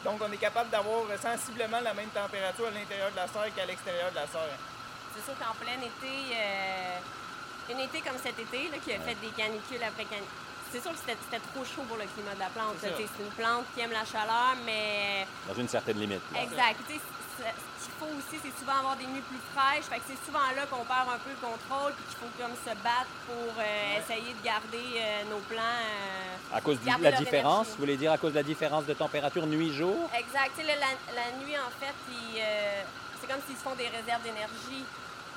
Donc 0.05 0.21
on 0.23 0.31
est 0.31 0.37
capable 0.39 0.71
d'avoir 0.71 1.03
sensiblement 1.21 1.81
la 1.81 1.93
même 1.93 2.09
température 2.11 2.69
à 2.69 2.71
l'intérieur 2.71 3.11
de 3.11 3.17
la 3.17 3.27
serre 3.27 3.53
qu'à 3.55 3.67
l'extérieur 3.67 4.11
de 4.11 4.17
la 4.17 4.27
serre. 4.27 4.57
C'est 5.15 5.25
sûr 5.25 5.35
qu'en 5.39 5.55
plein 5.59 5.75
été, 5.81 6.15
euh, 6.37 7.75
un 7.75 7.79
été 7.79 8.01
comme 8.01 8.19
cet 8.23 8.39
été, 8.39 8.69
là, 8.71 8.77
qui 8.79 8.93
a 8.93 9.01
fait 9.01 9.17
des 9.17 9.33
canicules 9.35 9.83
après 9.83 10.05
canicules, 10.05 10.47
c'est 10.73 10.81
sûr 10.83 10.93
que 10.93 10.99
c'était 10.99 11.17
c'était 11.25 11.43
trop 11.55 11.65
chaud 11.65 11.83
pour 11.89 11.97
le 11.97 12.05
climat 12.15 12.35
de 12.35 12.41
la 12.41 12.51
plante. 12.51 12.77
C'est 12.81 12.89
une 13.23 13.31
plante 13.37 13.65
qui 13.75 13.81
aime 13.81 13.93
la 13.93 14.05
chaleur, 14.05 14.57
mais 14.65 15.27
Dans 15.49 15.55
une 15.55 15.69
certaine 15.69 15.99
limite. 15.99 16.23
là. 16.33 16.43
exact. 16.43 16.77
Tu 16.89 16.95
sais, 16.95 17.01
c'est- 17.39 17.55
Ce 17.79 17.85
qu'il 17.93 18.01
faut 18.01 18.17
aussi, 18.19 18.37
c'est 18.43 18.59
souvent 18.59 18.79
avoir 18.81 18.97
des 18.97 19.07
nuits 19.07 19.23
plus 19.23 19.39
fraîches. 19.55 19.85
Fait 19.85 19.97
que 20.01 20.05
c'est 20.09 20.19
souvent 20.27 20.43
là 20.57 20.65
qu'on 20.67 20.85
perd 20.85 21.07
un 21.09 21.19
peu 21.23 21.31
le 21.31 21.37
contrôle, 21.41 21.93
puis 21.95 22.05
qu'il 22.09 22.19
faut 22.19 22.33
comme 22.41 22.57
se 22.57 22.73
battre 22.83 23.13
pour 23.29 23.53
euh, 23.61 23.99
essayer 24.01 24.33
de 24.35 24.43
garder 24.43 24.89
euh, 24.97 25.25
nos 25.31 25.39
plants. 25.47 25.61
euh, 25.85 26.57
À 26.57 26.61
cause 26.61 26.81
de 26.81 26.87
la 26.89 27.13
différence, 27.13 27.69
énergie. 27.69 27.71
vous 27.73 27.77
voulez 27.79 27.97
dire 27.97 28.13
à 28.13 28.19
cause 28.19 28.33
de 28.33 28.39
la 28.41 28.43
différence 28.43 28.85
de 28.87 28.95
température 28.95 29.47
nuit-jour? 29.47 30.11
Exact. 30.19 30.51
Tu 30.57 30.63
sais, 30.63 30.67
là, 30.67 30.75
la, 30.81 30.93
la 31.15 31.29
nuit, 31.45 31.55
en 31.57 31.71
fait, 31.79 31.95
euh, 32.11 32.83
c'est 33.21 33.29
comme 33.31 33.41
s'ils 33.47 33.57
se 33.57 33.63
font 33.63 33.77
des 33.77 33.89
réserves 33.89 34.23
d'énergie. 34.25 34.85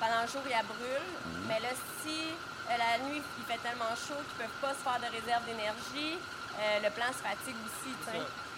Pendant 0.00 0.22
le 0.24 0.28
jour, 0.28 0.42
ils 0.46 0.50
la 0.56 0.64
brûlent. 0.64 1.12
Mhm. 1.24 1.44
Mais 1.48 1.60
là, 1.60 1.68
si 2.02 2.32
euh, 2.32 2.76
la 2.76 2.98
nuit, 3.06 3.20
il 3.38 3.39
fait 3.50 3.68
tellement 3.68 3.94
chaud 3.98 4.22
qu'ils 4.30 4.38
ne 4.38 4.46
peuvent 4.46 4.62
pas 4.62 4.74
se 4.74 4.82
faire 4.86 5.00
de 5.02 5.10
réserve 5.10 5.44
d'énergie, 5.44 6.14
euh, 6.14 6.78
le 6.84 6.90
plant 6.90 7.10
se 7.10 7.22
fatigue 7.22 7.58
aussi. 7.66 7.90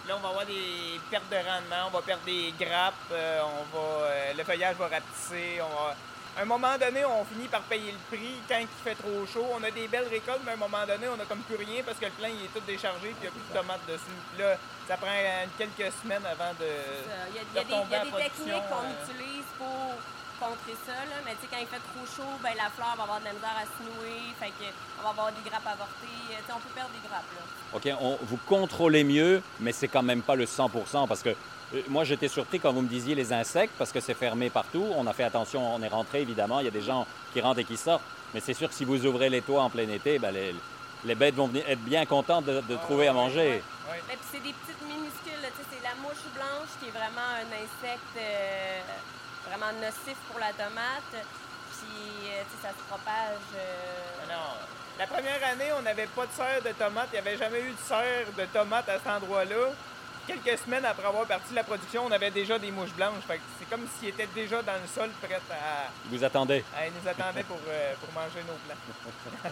Là, 0.05 0.17
on 0.17 0.19
va 0.19 0.29
avoir 0.29 0.45
des 0.45 0.99
pertes 1.09 1.29
de 1.31 1.37
rendement, 1.37 1.87
on 1.87 1.95
va 1.97 2.01
perdre 2.01 2.23
des 2.25 2.53
grappes, 2.59 3.09
euh, 3.11 3.41
on 3.41 3.63
va, 3.73 3.87
euh, 4.05 4.33
le 4.37 4.43
feuillage 4.43 4.75
va 4.75 4.87
rapetisser. 4.87 5.61
On 5.61 5.73
va... 5.73 5.95
À 6.35 6.41
un 6.41 6.45
moment 6.45 6.77
donné, 6.77 7.05
on 7.05 7.23
finit 7.25 7.47
par 7.47 7.61
payer 7.61 7.93
le 7.93 8.17
prix 8.17 8.41
quand 8.49 8.57
il 8.57 8.67
fait 8.83 8.95
trop 8.95 9.25
chaud. 9.25 9.47
On 9.53 9.63
a 9.63 9.71
des 9.71 9.87
belles 9.87 10.09
récoltes, 10.09 10.41
mais 10.43 10.51
à 10.51 10.53
un 10.55 10.57
moment 10.57 10.85
donné, 10.85 11.07
on 11.07 11.19
a 11.21 11.25
comme 11.25 11.41
plus 11.43 11.55
rien 11.55 11.83
parce 11.85 11.97
que 11.99 12.05
le 12.05 12.11
plant 12.11 12.27
il 12.27 12.45
est 12.45 12.53
tout 12.53 12.65
déchargé 12.65 13.13
puis 13.13 13.15
il 13.17 13.21
n'y 13.21 13.27
a 13.27 13.31
plus 13.31 13.47
de 13.47 13.53
tomates 13.53 13.85
dessus. 13.87 14.17
Puis 14.33 14.41
là, 14.43 14.57
ça 14.87 14.97
prend 14.97 15.13
quelques 15.57 15.93
semaines 16.01 16.25
avant 16.25 16.51
de. 16.59 16.67
Il 17.29 17.35
y 17.35 17.59
a, 17.59 17.61
y 17.61 17.65
des, 17.65 17.71
y 17.71 17.95
a 17.95 18.01
techniques 18.17 18.65
qu'on 18.67 18.89
utilise 18.97 19.45
pour 19.59 19.93
contrer 20.39 20.75
ça, 20.85 20.93
là. 20.93 21.17
mais 21.25 21.31
tu 21.35 21.41
sais, 21.41 21.47
quand 21.51 21.59
il 21.59 21.67
fait 21.67 21.81
trop 21.93 22.05
chaud, 22.05 22.29
ben, 22.41 22.51
la 22.57 22.69
fleur 22.69 22.93
va 22.97 23.03
avoir 23.03 23.19
de 23.19 23.25
la 23.25 23.33
misère 23.33 23.55
à 23.57 23.65
se 23.65 23.83
nouer, 23.83 24.21
fait 24.39 24.49
que 24.49 24.69
on 24.99 25.03
va 25.03 25.09
avoir 25.09 25.31
des 25.31 25.49
grappes 25.49 25.67
avortées. 25.67 26.21
Euh, 26.31 26.53
on 26.55 26.59
peut 26.59 26.73
perdre 26.75 26.91
des 26.91 27.07
grappes. 27.07 27.31
Là. 27.35 27.43
OK, 27.77 27.89
on, 28.01 28.17
vous 28.25 28.37
contrôlez 28.47 29.03
mieux, 29.03 29.41
mais 29.59 29.71
c'est 29.71 29.87
quand 29.87 30.03
même 30.03 30.21
pas 30.21 30.35
le 30.35 30.45
100% 30.45 31.07
parce 31.07 31.23
que 31.23 31.29
euh, 31.29 31.81
moi, 31.87 32.03
j'étais 32.03 32.27
surpris 32.27 32.59
quand 32.59 32.71
vous 32.73 32.81
me 32.81 32.87
disiez 32.87 33.15
les 33.15 33.33
insectes 33.33 33.73
parce 33.77 33.91
que 33.91 33.99
c'est 33.99 34.13
fermé 34.13 34.49
partout. 34.49 34.85
On 34.95 35.07
a 35.07 35.13
fait 35.13 35.23
attention, 35.23 35.73
on 35.75 35.81
est 35.81 35.87
rentré 35.87 36.21
évidemment. 36.21 36.59
Il 36.59 36.65
y 36.65 36.67
a 36.67 36.71
des 36.71 36.81
gens 36.81 37.07
qui 37.33 37.41
rentrent 37.41 37.59
et 37.59 37.65
qui 37.65 37.77
sortent. 37.77 38.03
Mais 38.33 38.39
c'est 38.39 38.53
sûr 38.53 38.69
que 38.69 38.75
si 38.75 38.85
vous 38.85 39.05
ouvrez 39.05 39.29
les 39.29 39.41
toits 39.41 39.61
en 39.63 39.69
plein 39.69 39.87
été, 39.89 40.19
ben, 40.19 40.31
les, 40.31 40.55
les 41.05 41.15
bêtes 41.15 41.35
vont 41.35 41.47
venir 41.47 41.63
être 41.67 41.81
bien 41.83 42.05
contentes 42.05 42.45
de, 42.45 42.61
de 42.61 42.75
Ah, 42.75 42.83
trouver 42.83 43.07
à 43.07 43.13
manger. 43.13 43.37
ouais, 43.39 43.63
ouais. 43.91 44.01
Mais 44.07 44.15
puis 44.15 44.25
c'est 44.31 44.43
des 44.43 44.53
petites 44.53 44.81
minuscules, 44.87 45.41
là, 45.41 45.49
tu 45.49 45.61
sais, 45.61 45.67
c'est 45.71 45.83
la 45.83 45.95
mouche 46.01 46.23
blanche 46.35 46.69
qui 46.79 46.87
est 46.87 46.91
vraiment 46.91 47.29
un 47.37 47.47
insecte 47.63 48.17
euh, 48.17 48.79
vraiment 49.47 49.71
nocif 49.81 50.17
pour 50.29 50.39
la 50.39 50.51
tomate. 50.53 51.11
Puis, 51.11 52.29
euh, 52.29 52.43
ça 52.61 52.69
se 52.69 52.83
propage. 52.87 53.39
euh, 53.55 54.25
Mais 54.27 54.33
non. 54.33 54.41
La 54.99 55.07
première 55.07 55.43
année, 55.47 55.71
on 55.77 55.81
n'avait 55.81 56.05
pas 56.07 56.25
de 56.27 56.31
serre 56.31 56.61
de 56.61 56.69
tomates. 56.71 57.09
Il 57.13 57.21
n'y 57.21 57.27
avait 57.27 57.37
jamais 57.37 57.61
eu 57.61 57.71
de 57.71 57.77
serre 57.83 58.27
de 58.37 58.45
tomates 58.45 58.87
à 58.89 58.97
cet 58.99 59.07
endroit-là. 59.07 59.71
Quelques 60.27 60.57
semaines 60.59 60.85
après 60.85 61.05
avoir 61.07 61.25
parti 61.25 61.53
la 61.53 61.63
production, 61.63 62.05
on 62.05 62.11
avait 62.11 62.31
déjà 62.31 62.57
des 62.57 62.71
mouches 62.71 62.93
blanches. 62.93 63.23
C'est 63.59 63.69
comme 63.69 63.85
s'ils 63.99 64.09
étaient 64.09 64.27
déjà 64.27 64.61
dans 64.61 64.73
le 64.81 64.87
sol, 64.87 65.09
prêts 65.21 65.33
à, 65.51 65.89
Vous 66.05 66.23
attendez. 66.23 66.63
à- 66.77 66.87
ils 66.87 66.93
nous 66.93 67.09
attendaient 67.09 67.43
pour, 67.43 67.59
euh, 67.67 67.93
pour 67.99 68.13
manger 68.13 68.39
nos 68.47 68.53
plants. 68.65 69.51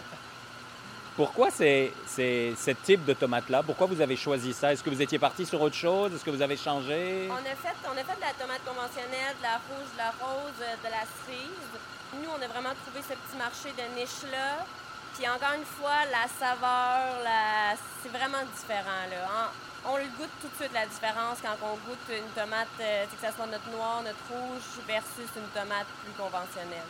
Pourquoi 1.16 1.50
c'est 1.50 1.92
ce 2.06 2.70
type 2.84 3.04
de 3.04 3.12
tomate-là? 3.12 3.62
Pourquoi 3.62 3.86
vous 3.86 4.00
avez 4.00 4.16
choisi 4.16 4.52
ça? 4.54 4.72
Est-ce 4.72 4.82
que 4.82 4.88
vous 4.88 5.02
étiez 5.02 5.18
parti 5.18 5.44
sur 5.44 5.60
autre 5.60 5.76
chose? 5.76 6.14
Est-ce 6.14 6.24
que 6.24 6.30
vous 6.30 6.40
avez 6.40 6.56
changé? 6.56 7.28
On 7.30 7.34
a, 7.36 7.54
fait, 7.54 7.76
on 7.86 7.92
a 7.92 8.02
fait 8.02 8.16
de 8.16 8.24
la 8.24 8.32
tomate 8.40 8.64
conventionnelle, 8.64 9.36
de 9.36 9.42
la 9.42 9.60
rouge, 9.68 9.90
de 9.92 9.98
la 9.98 10.10
rose, 10.24 10.58
euh, 10.62 10.76
de 10.80 10.90
la 10.90 11.04
cerise. 11.20 11.72
Nous, 12.16 12.30
on 12.32 12.40
a 12.42 12.48
vraiment 12.48 12.72
trouvé 12.84 13.00
ce 13.04 13.12
petit 13.12 13.36
marché 13.36 13.68
de 13.76 13.84
niche-là. 14.00 14.64
Puis 15.12 15.28
encore 15.28 15.52
une 15.52 15.68
fois, 15.76 16.08
la 16.08 16.24
saveur, 16.40 17.20
la... 17.22 17.76
c'est 18.02 18.08
vraiment 18.08 18.40
différent. 18.56 19.04
Là. 19.12 19.28
En- 19.28 19.92
On 19.92 19.96
le 19.98 20.08
goûte 20.16 20.32
tout 20.40 20.48
de 20.48 20.56
suite, 20.56 20.72
la 20.72 20.86
différence, 20.86 21.38
quand 21.44 21.58
on 21.60 21.76
goûte 21.84 22.06
une 22.08 22.30
tomate, 22.32 22.72
euh, 22.80 23.04
que 23.04 23.18
ce 23.20 23.28
soit 23.36 23.46
notre 23.52 23.68
noir, 23.68 24.00
notre 24.00 24.24
rouge, 24.32 24.64
versus 24.88 25.28
une 25.36 25.50
tomate 25.52 25.90
plus 26.00 26.14
conventionnelle. 26.16 26.88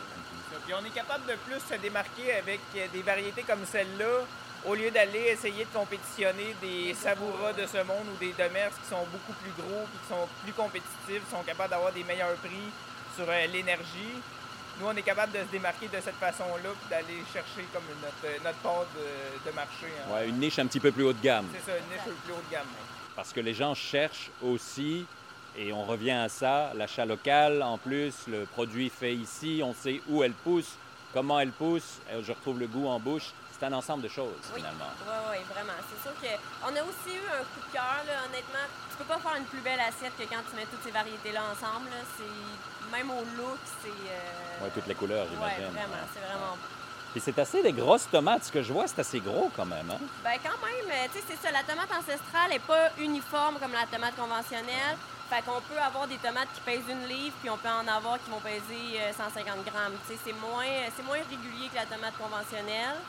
Puis 0.65 0.73
on 0.73 0.85
est 0.85 0.93
capable 0.93 1.25
de 1.25 1.35
plus 1.47 1.59
se 1.59 1.75
démarquer 1.81 2.33
avec 2.35 2.59
euh, 2.75 2.87
des 2.93 3.01
variétés 3.01 3.43
comme 3.43 3.65
celle-là, 3.65 4.25
au 4.65 4.75
lieu 4.75 4.91
d'aller 4.91 5.19
essayer 5.35 5.65
de 5.65 5.69
compétitionner 5.77 6.55
des 6.61 6.93
savouras 6.93 7.51
de 7.53 7.65
ce 7.67 7.77
monde 7.83 8.07
ou 8.13 8.17
des 8.17 8.31
demers 8.33 8.71
qui 8.81 8.89
sont 8.89 9.05
beaucoup 9.11 9.33
plus 9.33 9.51
gros, 9.61 9.83
puis 9.85 9.99
qui 10.01 10.07
sont 10.09 10.27
plus 10.43 10.53
compétitifs, 10.53 11.23
qui 11.25 11.31
sont 11.31 11.43
capables 11.43 11.71
d'avoir 11.71 11.91
des 11.91 12.03
meilleurs 12.03 12.35
prix 12.35 12.69
sur 13.15 13.25
euh, 13.27 13.47
l'énergie. 13.47 14.21
Nous, 14.79 14.87
on 14.87 14.95
est 14.95 15.03
capable 15.03 15.33
de 15.33 15.39
se 15.39 15.51
démarquer 15.51 15.87
de 15.87 15.99
cette 16.01 16.15
façon-là, 16.15 16.69
puis 16.79 16.89
d'aller 16.89 17.21
chercher 17.31 17.67
comme 17.73 17.83
notre, 18.01 18.25
euh, 18.25 18.37
notre 18.43 18.57
part 18.59 18.85
de, 18.95 19.49
de 19.49 19.55
marché. 19.55 19.85
hein. 19.87 20.13
Ouais, 20.15 20.29
une 20.29 20.39
niche 20.39 20.57
un 20.59 20.65
petit 20.65 20.79
peu 20.79 20.91
plus 20.91 21.03
haut 21.03 21.13
de 21.13 21.21
gamme. 21.21 21.45
C'est 21.53 21.71
ça, 21.71 21.77
une 21.77 21.83
niche 21.91 22.01
un 22.01 22.09
peu 22.09 22.15
plus 22.25 22.33
haut 22.33 22.41
de 22.47 22.51
gamme. 22.51 22.67
Parce 23.15 23.31
que 23.33 23.39
les 23.41 23.53
gens 23.53 23.75
cherchent 23.75 24.31
aussi, 24.41 25.05
et 25.57 25.71
on 25.73 25.83
revient 25.83 26.11
à 26.11 26.29
ça, 26.29 26.71
l'achat 26.75 27.05
local. 27.05 27.61
En 27.63 27.77
plus, 27.77 28.13
le 28.27 28.45
produit 28.45 28.89
fait 28.89 29.13
ici, 29.13 29.61
on 29.63 29.73
sait 29.73 30.01
où 30.09 30.23
elle 30.23 30.33
pousse, 30.33 30.75
comment 31.13 31.39
elle 31.39 31.51
pousse, 31.51 31.99
euh, 32.11 32.21
je 32.23 32.31
retrouve 32.31 32.59
le 32.59 32.67
goût 32.67 32.87
en 32.87 32.99
bouche. 32.99 33.31
C'est 33.57 33.65
un 33.67 33.73
ensemble 33.73 34.03
de 34.03 34.09
choses, 34.09 34.33
Oui, 34.51 34.57
finalement. 34.57 34.89
oui, 35.07 35.13
oui, 35.31 35.37
vraiment. 35.53 35.77
C'est 35.87 36.01
sûr 36.01 36.11
qu'on 36.19 36.67
a 36.75 36.81
aussi 36.83 37.15
eu 37.15 37.25
un 37.31 37.43
coup 37.43 37.61
de 37.67 37.71
cœur, 37.71 38.01
là, 38.07 38.13
honnêtement. 38.27 38.65
Tu 38.91 38.97
peux 38.97 39.05
pas 39.05 39.19
faire 39.19 39.35
une 39.37 39.45
plus 39.45 39.61
belle 39.61 39.79
assiette 39.79 40.11
que 40.17 40.23
quand 40.23 40.41
tu 40.49 40.55
mets 40.57 40.65
toutes 40.65 40.83
ces 40.83 40.91
variétés-là 40.91 41.41
ensemble. 41.53 41.87
là. 41.89 42.01
C'est 42.17 42.91
Même 42.91 43.09
au 43.11 43.21
look, 43.37 43.59
c'est... 43.81 43.87
euh, 43.89 44.63
Ouais, 44.65 44.71
toutes 44.73 44.87
les 44.87 44.95
couleurs, 44.95 45.25
j'imagine. 45.31 45.71
vraiment, 45.71 46.03
c'est 46.13 46.19
vraiment 46.19 46.51
beau. 46.57 46.67
Puis 47.13 47.21
c'est 47.23 47.37
assez 47.37 47.61
des 47.61 47.71
grosses 47.73 48.09
tomates. 48.09 48.43
Ce 48.45 48.51
que 48.51 48.63
je 48.63 48.73
vois, 48.73 48.87
c'est 48.87 48.99
assez 48.99 49.19
gros 49.19 49.51
quand 49.55 49.65
même. 49.67 49.89
Hein? 49.91 49.99
Ben 50.23 50.33
quand 50.43 50.57
même, 50.65 50.89
euh, 50.89 51.07
tu 51.13 51.19
sais, 51.19 51.25
c'est 51.29 51.47
ça. 51.47 51.51
La 51.53 51.61
tomate 51.61 51.91
ancestrale 51.91 52.49
n'est 52.49 52.59
pas 52.59 52.89
uniforme 52.97 53.59
comme 53.59 53.71
la 53.71 53.85
tomate 53.85 54.15
conventionnelle. 54.15 54.97
Fait 55.29 55.41
qu'on 55.41 55.61
peut 55.61 55.79
avoir 55.79 56.07
des 56.07 56.17
tomates 56.17 56.49
qui 56.53 56.61
pèsent 56.61 56.89
une 56.89 57.07
livre, 57.07 57.35
puis 57.41 57.49
on 57.49 57.57
peut 57.57 57.69
en 57.69 57.87
avoir 57.87 58.21
qui 58.23 58.29
vont 58.29 58.39
peser 58.39 58.99
euh, 58.99 59.13
150 59.13 59.65
grammes. 59.65 59.97
Tu 60.07 60.13
sais, 60.13 60.19
c'est 60.25 60.33
moins, 60.33 60.67
c'est 60.95 61.03
moins 61.05 61.17
régulier 61.29 61.69
que 61.69 61.75
la 61.75 61.85
tomate 61.85 62.15
conventionnelle. 62.17 62.99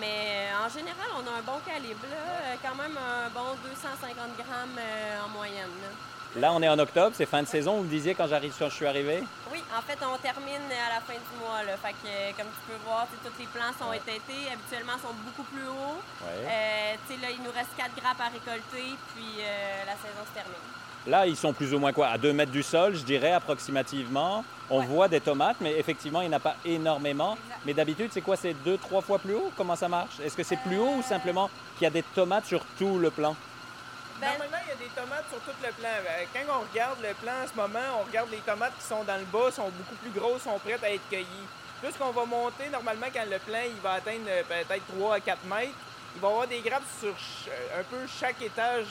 Mais 0.00 0.48
euh, 0.52 0.66
en 0.66 0.68
général, 0.68 1.08
on 1.16 1.24
a 1.26 1.38
un 1.38 1.42
bon 1.42 1.58
calibre, 1.66 2.04
là. 2.10 2.22
Euh, 2.52 2.54
quand 2.62 2.74
même 2.74 2.96
un 2.96 3.28
bon 3.30 3.56
250 3.68 4.36
grammes 4.38 4.78
euh, 4.78 5.24
en 5.24 5.28
moyenne. 5.28 5.74
là. 5.82 5.90
Là, 6.34 6.50
on 6.54 6.62
est 6.62 6.68
en 6.68 6.78
octobre, 6.78 7.12
c'est 7.14 7.26
fin 7.26 7.42
de 7.42 7.46
saison, 7.48 7.76
vous 7.76 7.84
me 7.84 7.90
disiez 7.90 8.14
quand, 8.14 8.26
j'arrive, 8.26 8.54
quand 8.58 8.70
je 8.70 8.74
suis 8.74 8.86
arrivé? 8.86 9.22
Oui, 9.52 9.62
en 9.76 9.82
fait, 9.82 9.98
on 10.00 10.16
termine 10.16 10.64
à 10.88 10.94
la 10.96 11.00
fin 11.04 11.12
du 11.12 11.32
mois. 11.38 11.62
Là. 11.62 11.76
Fait 11.76 11.92
que, 11.92 12.08
euh, 12.08 12.32
comme 12.38 12.48
tu 12.48 12.72
peux 12.72 12.80
voir, 12.88 13.06
tous 13.22 13.38
les 13.38 13.44
plants 13.52 13.74
sont 13.78 13.92
étêtés. 13.92 14.48
Habituellement, 14.50 14.96
sont 14.96 15.12
beaucoup 15.28 15.44
plus 15.52 15.68
hauts. 15.68 16.00
Ouais. 16.24 16.48
Euh, 16.48 16.94
tu 17.06 17.14
sais, 17.14 17.20
là, 17.20 17.28
il 17.30 17.42
nous 17.42 17.52
reste 17.52 17.76
4 17.76 17.92
grappes 18.00 18.20
à 18.20 18.32
récolter, 18.32 18.96
puis 19.12 19.44
euh, 19.44 19.84
la 19.84 19.92
saison 20.00 20.24
se 20.24 20.32
termine. 20.32 20.64
Là, 21.06 21.26
ils 21.26 21.36
sont 21.36 21.52
plus 21.52 21.74
ou 21.74 21.78
moins 21.80 21.92
quoi 21.92 22.08
À 22.08 22.18
2 22.18 22.32
mètres 22.32 22.52
du 22.52 22.62
sol, 22.62 22.94
je 22.94 23.02
dirais 23.02 23.32
approximativement. 23.32 24.44
On 24.70 24.78
Ouais. 24.80 24.86
voit 24.86 25.08
des 25.08 25.20
tomates, 25.20 25.56
mais 25.60 25.72
effectivement, 25.78 26.20
il 26.22 26.28
n'y 26.28 26.34
en 26.34 26.38
a 26.38 26.40
pas 26.40 26.54
énormément. 26.64 27.32
Exact. 27.44 27.60
Mais 27.66 27.74
d'habitude, 27.74 28.10
c'est 28.12 28.20
quoi 28.20 28.36
C'est 28.36 28.54
deux, 28.54 28.78
trois 28.78 29.02
fois 29.02 29.18
plus 29.18 29.34
haut? 29.34 29.50
Comment 29.56 29.74
ça 29.76 29.88
marche? 29.88 30.20
Est-ce 30.24 30.36
que 30.36 30.44
c'est 30.44 30.56
plus 30.58 30.78
haut 30.78 30.94
ou 30.98 31.02
simplement 31.02 31.50
qu'il 31.76 31.84
y 31.84 31.86
a 31.86 31.90
des 31.90 32.02
tomates 32.14 32.46
sur 32.46 32.64
tout 32.78 32.98
le 32.98 33.10
plan? 33.10 33.34
Ben- 34.20 34.28
Normalement, 34.28 34.58
il 34.64 34.68
y 34.68 34.72
a 34.72 34.76
des 34.76 34.94
tomates 34.94 35.24
sur 35.28 35.40
tout 35.40 35.58
le 35.62 35.72
plan. 35.72 35.88
Euh, 35.88 36.24
Quand 36.32 36.60
on 36.60 36.70
regarde 36.72 36.98
le 37.02 37.14
plan 37.14 37.32
en 37.44 37.48
ce 37.48 37.54
moment, 37.56 38.00
on 38.00 38.04
regarde 38.04 38.30
les 38.30 38.38
tomates 38.38 38.72
qui 38.78 38.86
sont 38.86 39.02
dans 39.02 39.16
le 39.18 39.24
bas, 39.24 39.50
sont 39.50 39.70
beaucoup 39.70 39.96
plus 39.96 40.10
grosses, 40.10 40.42
sont 40.42 40.58
prêtes 40.60 40.84
à 40.84 40.90
être 40.90 41.08
cueillies. 41.10 41.26
Plus 41.82 41.92
qu'on 41.98 42.12
va 42.12 42.24
monter, 42.24 42.68
normalement, 42.70 43.06
quand 43.12 43.24
le 43.28 43.38
plan 43.40 43.58
il 43.66 43.80
va 43.82 43.94
atteindre 43.94 44.28
euh, 44.28 44.42
peut-être 44.48 44.86
3 44.96 45.16
à 45.16 45.20
4 45.20 45.44
mètres, 45.46 45.74
il 46.14 46.20
va 46.22 46.28
y 46.28 46.30
avoir 46.30 46.46
des 46.46 46.60
grappes 46.60 46.86
sur 47.00 47.08
euh, 47.10 47.80
un 47.80 47.82
peu 47.82 48.06
chaque 48.20 48.40
étage 48.40 48.86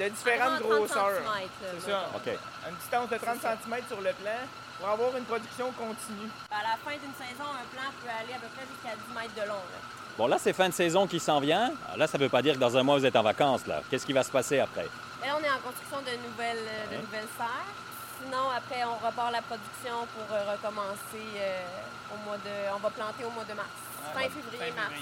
de 0.00 0.08
différentes 0.08 0.60
Environ 0.62 0.86
30 0.86 0.88
grosseurs. 0.88 1.22
C'est 1.60 1.90
ça. 1.90 2.08
mettons. 2.12 2.30
OK. 2.32 2.38
Une 2.68 2.76
distance 2.76 3.08
de 3.10 3.16
30 3.18 3.34
C'est 3.36 3.42
ça. 3.42 3.56
cm 3.64 3.74
sur 3.88 4.00
le 4.00 4.12
plan 4.12 4.40
pour 4.78 4.88
avoir 4.88 5.16
une 5.16 5.24
production 5.24 5.70
continue. 5.72 6.30
À 6.50 6.62
la 6.62 6.76
fin 6.84 6.96
d'une 6.98 7.14
saison, 7.14 7.44
un 7.46 7.66
plant 7.74 7.90
peut 8.02 8.10
aller 8.10 8.34
à 8.34 8.38
peu 8.38 8.48
près 8.54 8.66
jusqu'à 8.66 8.94
10 8.96 9.14
mètres 9.14 9.34
de 9.34 9.48
long. 9.48 9.54
là. 9.62 9.78
Bon, 10.16 10.26
là, 10.28 10.36
c'est 10.38 10.52
fin 10.52 10.68
de 10.68 10.74
saison 10.74 11.06
qui 11.08 11.18
s'en 11.18 11.40
vient. 11.40 11.72
Alors 11.86 11.96
là, 11.98 12.06
ça 12.06 12.18
ne 12.18 12.22
veut 12.22 12.28
pas 12.28 12.42
dire 12.42 12.54
que 12.54 12.58
dans 12.60 12.76
un 12.76 12.82
mois, 12.82 12.98
vous 12.98 13.06
êtes 13.06 13.16
en 13.16 13.22
vacances. 13.22 13.66
là. 13.66 13.82
Qu'est-ce 13.90 14.06
qui 14.06 14.12
va 14.12 14.22
se 14.22 14.30
passer 14.30 14.60
après? 14.60 14.86
Et 15.22 15.26
là, 15.26 15.36
on 15.38 15.42
est 15.42 15.50
en 15.50 15.58
construction 15.58 15.98
de 16.02 16.14
nouvelles, 16.28 16.58
euh, 16.58 16.86
de 16.86 16.90
Ouais. 16.96 17.02
nouvelles 17.02 17.30
serres. 17.36 17.74
Sinon, 18.22 18.46
après, 18.56 18.84
on 18.84 18.94
repart 19.04 19.32
la 19.32 19.42
production 19.42 20.06
pour 20.14 20.36
euh, 20.36 20.52
recommencer 20.52 21.26
euh, 21.36 22.14
au 22.14 22.18
mois 22.24 22.36
de... 22.38 22.50
On 22.74 22.78
va 22.78 22.90
planter 22.90 23.24
au 23.24 23.30
mois 23.30 23.44
de 23.44 23.54
mars. 23.54 23.68
fin 24.14 24.20
Ouais, 24.20 24.28
février, 24.30 24.70
fin 24.72 24.80
mars. 24.80 24.94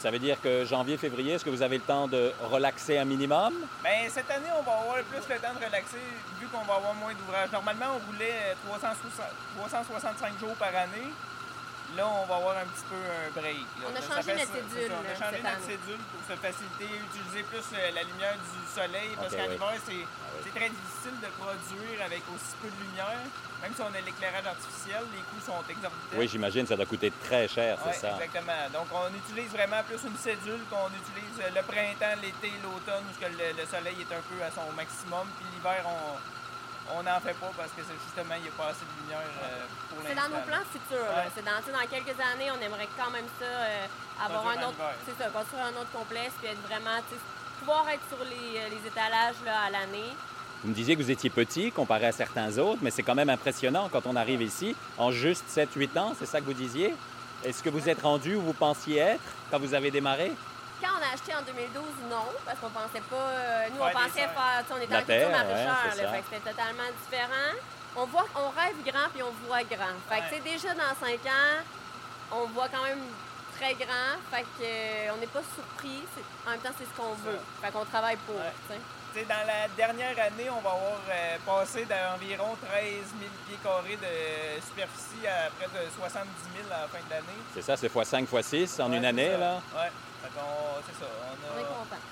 Ça 0.00 0.10
veut 0.10 0.18
dire 0.18 0.40
que 0.40 0.64
janvier, 0.64 0.96
février, 0.96 1.34
est-ce 1.34 1.44
que 1.44 1.50
vous 1.50 1.60
avez 1.60 1.76
le 1.76 1.84
temps 1.84 2.08
de 2.08 2.32
relaxer 2.50 2.96
un 2.96 3.04
minimum? 3.04 3.52
Ben, 3.84 4.08
cette 4.08 4.30
année, 4.30 4.48
on 4.58 4.62
va 4.62 4.78
avoir 4.78 4.96
plus 5.04 5.20
le 5.28 5.38
temps 5.38 5.52
de 5.52 5.58
relaxer 5.62 6.00
vu 6.40 6.46
qu'on 6.46 6.64
va 6.64 6.76
avoir 6.76 6.94
moins 6.94 7.12
d'ouvrages. 7.12 7.52
Normalement, 7.52 8.00
on 8.00 8.10
roulait 8.10 8.32
euh, 8.48 8.54
360 8.66 9.26
365 9.58 10.40
jours 10.40 10.54
par 10.54 10.68
année. 10.68 11.12
Là, 11.96 12.06
on 12.06 12.24
va 12.26 12.36
avoir 12.36 12.56
un 12.56 12.66
petit 12.70 12.86
peu 12.86 12.94
un 12.94 13.30
break. 13.34 13.66
là. 13.82 13.90
On 13.90 13.96
a 13.96 14.00
Ça 14.00 14.14
changé 14.22 14.30
notre 14.38 14.54
cédule, 14.54 14.88
ça, 14.88 14.94
On 14.94 15.04
a 15.10 15.14
changé 15.18 15.42
notre 15.42 15.56
année. 15.58 15.66
cédule 15.74 16.02
pour 16.14 16.22
se 16.22 16.34
faciliter, 16.38 16.86
utiliser 17.10 17.42
plus 17.50 17.66
euh, 17.74 17.90
la 17.98 18.02
lumière 18.06 18.36
du 18.38 18.60
soleil 18.70 19.10
parce 19.18 19.34
qu'en 19.34 19.50
oui. 19.50 19.58
hiver, 19.58 19.74
c'est 19.82 20.02
Ah 20.06 20.30
oui. 20.30 20.40
c'est 20.46 20.54
très 20.54 20.70
difficile 20.70 21.16
de 21.18 21.30
produire 21.34 21.98
avec 22.06 22.22
aussi 22.30 22.52
peu 22.62 22.70
de 22.70 22.78
lumière. 22.86 23.26
Même 23.60 23.74
si 23.74 23.82
on 23.82 23.92
a 23.92 24.00
l'éclairage 24.00 24.46
artificiel, 24.46 25.02
les 25.12 25.20
coûts 25.28 25.42
sont 25.44 25.60
exorbitants. 25.68 26.16
Oui, 26.16 26.24
j'imagine, 26.30 26.64
ça 26.64 26.76
doit 26.78 26.86
coûter 26.86 27.12
très 27.26 27.44
cher, 27.50 27.76
Ouais, 27.84 27.92
c'est 27.92 28.06
ça. 28.06 28.16
exactement. 28.16 28.62
Donc, 28.72 28.86
on 28.94 29.10
utilise 29.12 29.50
vraiment 29.52 29.82
plus 29.84 30.00
une 30.00 30.16
cédule 30.16 30.62
qu'on 30.70 30.88
utilise 30.94 31.36
euh, 31.44 31.50
le 31.52 31.62
printemps, 31.66 32.16
l'été, 32.22 32.54
l'automne, 32.64 33.04
où 33.04 33.12
ce 33.12 33.20
que 33.20 33.28
le, 33.28 33.52
le 33.60 33.64
soleil 33.68 33.98
est 34.00 34.12
un 34.14 34.22
peu 34.30 34.38
à 34.40 34.48
son 34.54 34.64
maximum. 34.72 35.26
Puis 35.36 35.44
l'hiver, 35.52 35.82
on 35.84 36.16
on 36.96 37.02
n'en 37.02 37.20
fait 37.20 37.34
pas 37.38 37.50
parce 37.56 37.70
que 37.72 37.82
c'est 37.86 37.98
justement, 38.06 38.34
il 38.36 38.42
n'y 38.42 38.48
a 38.48 38.56
pas 38.58 38.68
assez 38.72 38.84
de 38.84 38.94
lumière 39.02 39.22
euh, 39.22 39.66
pour 39.88 39.98
C'est 40.02 40.14
l'instant. 40.14 40.30
dans 40.30 40.36
nos 40.36 40.44
plans 40.44 40.66
futurs. 40.70 41.10
Ouais. 41.10 41.28
C'est 41.34 41.44
dans, 41.44 41.60
dans 41.60 41.86
quelques 41.86 42.18
années, 42.18 42.50
on 42.50 42.60
aimerait 42.62 42.88
quand 42.98 43.10
même 43.10 43.26
ça, 43.38 43.46
euh, 43.46 43.86
avoir 44.24 44.42
Construire 44.44 44.66
un 44.66 44.68
autre, 44.68 44.82
c'est 45.06 45.16
ça, 45.22 45.30
construire 45.30 45.64
un 45.64 45.74
autre 45.80 45.92
complexe, 45.92 46.34
puis 46.40 46.48
être 46.50 46.62
vraiment, 46.66 46.98
pouvoir 47.60 47.88
être 47.88 48.02
sur 48.08 48.22
les, 48.24 48.58
euh, 48.58 48.68
les 48.70 48.82
étalages 48.88 49.38
là, 49.44 49.68
à 49.68 49.70
l'année. 49.70 50.10
Vous 50.62 50.68
me 50.70 50.74
disiez 50.74 50.94
que 50.96 51.02
vous 51.02 51.10
étiez 51.10 51.30
petit 51.30 51.72
comparé 51.72 52.06
à 52.06 52.12
certains 52.12 52.58
autres, 52.58 52.80
mais 52.82 52.90
c'est 52.90 53.02
quand 53.02 53.14
même 53.14 53.30
impressionnant 53.30 53.88
quand 53.90 54.06
on 54.06 54.14
arrive 54.16 54.42
ici 54.42 54.76
en 54.98 55.10
juste 55.10 55.44
7-8 55.48 55.98
ans, 55.98 56.14
c'est 56.18 56.26
ça 56.26 56.40
que 56.40 56.44
vous 56.44 56.52
disiez? 56.52 56.94
Est-ce 57.44 57.62
que 57.62 57.70
vous 57.70 57.88
êtes 57.88 58.02
rendu 58.02 58.34
où 58.34 58.42
vous 58.42 58.52
pensiez 58.52 58.98
être 58.98 59.22
quand 59.50 59.58
vous 59.58 59.72
avez 59.72 59.90
démarré? 59.90 60.32
Quand 60.80 60.88
on 60.98 61.02
a 61.04 61.14
acheté 61.14 61.34
en 61.34 61.42
2012, 61.42 61.84
non, 62.10 62.24
parce 62.44 62.58
qu'on 62.58 62.70
pensait 62.70 63.04
pas. 63.10 63.16
euh, 63.16 63.68
nous, 63.74 63.80
on 63.82 63.90
pensait 63.90 64.26
faire. 64.28 64.64
tu 64.64 64.68
sais, 64.68 64.74
On 64.74 64.80
était 64.82 64.96
en 64.96 65.02
culture 65.02 65.30
maraîchère, 65.30 65.94
fait 65.94 66.24
c'était 66.30 66.50
totalement 66.50 66.88
différent. 67.04 67.52
On, 67.96 68.04
voit, 68.06 68.26
on 68.36 68.48
rêve 68.50 68.76
grand 68.86 69.08
puis 69.12 69.22
on 69.22 69.32
voit 69.46 69.62
grand. 69.64 69.96
Fait 70.08 70.20
que, 70.20 70.28
tu 70.28 70.34
sais, 70.36 70.40
déjà 70.40 70.74
dans 70.74 70.94
5 70.98 71.12
ans, 71.26 71.62
on 72.32 72.46
voit 72.46 72.68
quand 72.68 72.84
même 72.84 73.02
très 73.60 73.74
grand. 73.74 74.16
Fait 74.32 74.42
que, 74.56 74.64
euh, 74.64 75.12
on 75.14 75.18
n'est 75.18 75.26
pas 75.30 75.42
surpris. 75.54 76.00
En 76.46 76.50
même 76.50 76.60
temps, 76.60 76.72
c'est 76.78 76.84
ce 76.88 76.94
qu'on 76.96 77.12
veut. 77.20 77.38
Fait 77.62 77.70
qu'on 77.70 77.84
travaille 77.84 78.16
pour. 78.26 78.36
Ouais. 78.36 79.24
dans 79.28 79.44
la 79.46 79.68
dernière 79.76 80.16
année, 80.18 80.48
on 80.50 80.60
va 80.62 80.70
avoir 80.70 81.00
euh, 81.10 81.36
passé 81.44 81.84
d'environ 81.84 82.56
13 82.62 83.10
000 83.20 83.30
pieds 83.46 83.58
carrés 83.62 83.98
de 83.98 84.14
superficie 84.62 85.26
à 85.26 85.50
près 85.58 85.66
de 85.66 85.82
70 85.98 86.30
000 86.56 86.70
à 86.72 86.82
la 86.82 86.88
fin 86.88 87.02
de 87.04 87.10
l'année. 87.10 87.40
C'est 87.52 87.62
ça, 87.62 87.76
c'est 87.76 87.92
x5, 87.92 88.24
x6 88.26 88.80
en 88.80 88.88
Ouais, 88.90 88.96
une 88.96 89.02
c'est 89.02 89.08
année, 89.08 89.30
ça. 89.32 89.38
là 89.38 89.54
Ouais. 89.76 89.90
Fait 90.22 90.30
qu'on- 90.30 90.78
c'est 90.86 90.96
ça. 91.04 91.10
On, 91.10 91.34
a- 91.34 91.52
On 91.52 91.60
est 91.60 91.64
content. 91.68 92.02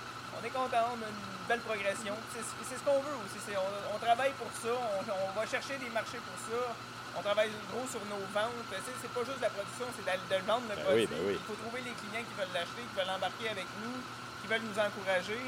On 0.41 0.45
est 0.47 0.51
content, 0.51 0.85
on 0.95 1.01
a 1.03 1.09
une 1.09 1.47
belle 1.49 1.61
progression. 1.61 2.15
C'est 2.35 2.45
c'est 2.69 2.77
ce 2.79 2.83
qu'on 2.85 2.99
veut 3.01 3.17
aussi. 3.25 3.39
c'est- 3.47 3.57
On, 3.57 3.95
on 3.95 3.99
travaille 3.99 4.33
pour 4.35 4.51
ça, 4.59 4.75
on, 4.75 5.01
on 5.07 5.41
va 5.41 5.47
chercher 5.47 5.79
des 5.79 5.91
marchés 5.91 6.19
pour 6.23 6.37
ça. 6.51 6.75
On 7.19 7.23
travaille 7.23 7.51
gros 7.75 7.83
sur 7.91 7.99
nos 8.07 8.23
ventes. 8.31 8.55
C'est 8.71 9.11
pas 9.11 9.25
juste 9.27 9.43
la 9.43 9.51
production, 9.51 9.87
c'est 9.99 10.07
de, 10.07 10.15
le 10.39 10.47
vendre 10.47 10.71
le 10.71 10.77
Ben 10.77 10.85
produit. 10.87 11.03
oui, 11.03 11.09
ben 11.11 11.23
oui. 11.27 11.35
Il 11.35 11.47
faut 11.51 11.59
trouver 11.59 11.83
les 11.83 11.95
clients 11.99 12.23
qui 12.23 12.35
veulent 12.39 12.55
l'acheter, 12.55 12.83
qui 12.87 12.95
veulent 12.95 13.11
embarquer 13.11 13.49
avec 13.51 13.67
nous, 13.83 13.97
qui 14.43 14.47
veulent 14.47 14.63
nous 14.63 14.79
encourager. 14.79 15.43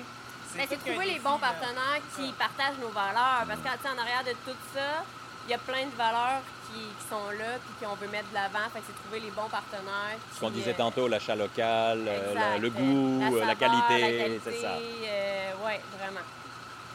Ben, 0.59 0.67
c'est 0.67 0.83
qu'un 0.83 0.91
trouver 0.99 1.15
les 1.15 1.23
bons 1.23 1.39
partenaires 1.39 2.03
qui 2.19 2.27
partagent 2.35 2.83
nos 2.83 2.91
valeurs. 2.91 3.47
Parce 3.47 3.63
que, 3.63 3.71
tu 3.71 3.83
sais, 3.87 3.93
en 3.95 3.99
arrière 4.03 4.25
de 4.27 4.35
tout 4.43 4.59
ça, 4.75 5.07
il 5.47 5.51
y 5.51 5.55
a 5.55 5.63
plein 5.63 5.87
de 5.87 5.95
valeurs 5.95 6.43
qui, 6.67 6.83
qui 6.83 7.07
sont 7.07 7.31
là 7.39 7.63
puis 7.63 7.87
qu'on 7.87 7.95
veut 7.95 8.11
mettre 8.11 8.29
de 8.31 8.35
l'avant. 8.35 8.67
Fait 8.75 8.81
que 8.83 8.87
c'est 8.91 8.99
trouver 9.07 9.21
les 9.21 9.31
bons 9.31 9.47
partenaires. 9.47 10.19
Ce 10.35 10.41
qu'on 10.41 10.51
disait 10.51 10.75
euh, 10.75 10.83
tantôt, 10.83 11.07
l'achat 11.07 11.37
local, 11.39 12.03
euh, 12.03 12.35
la- 12.35 12.59
le 12.59 12.67
euh, 12.67 12.71
goût, 12.71 13.23
euh, 13.23 13.47
la, 13.47 13.55
saveur, 13.55 13.59
qualité, 13.59 14.41
c'est 14.43 14.59
ça. 14.59 14.75
oui, 14.75 15.75
vraiment. 15.99 16.27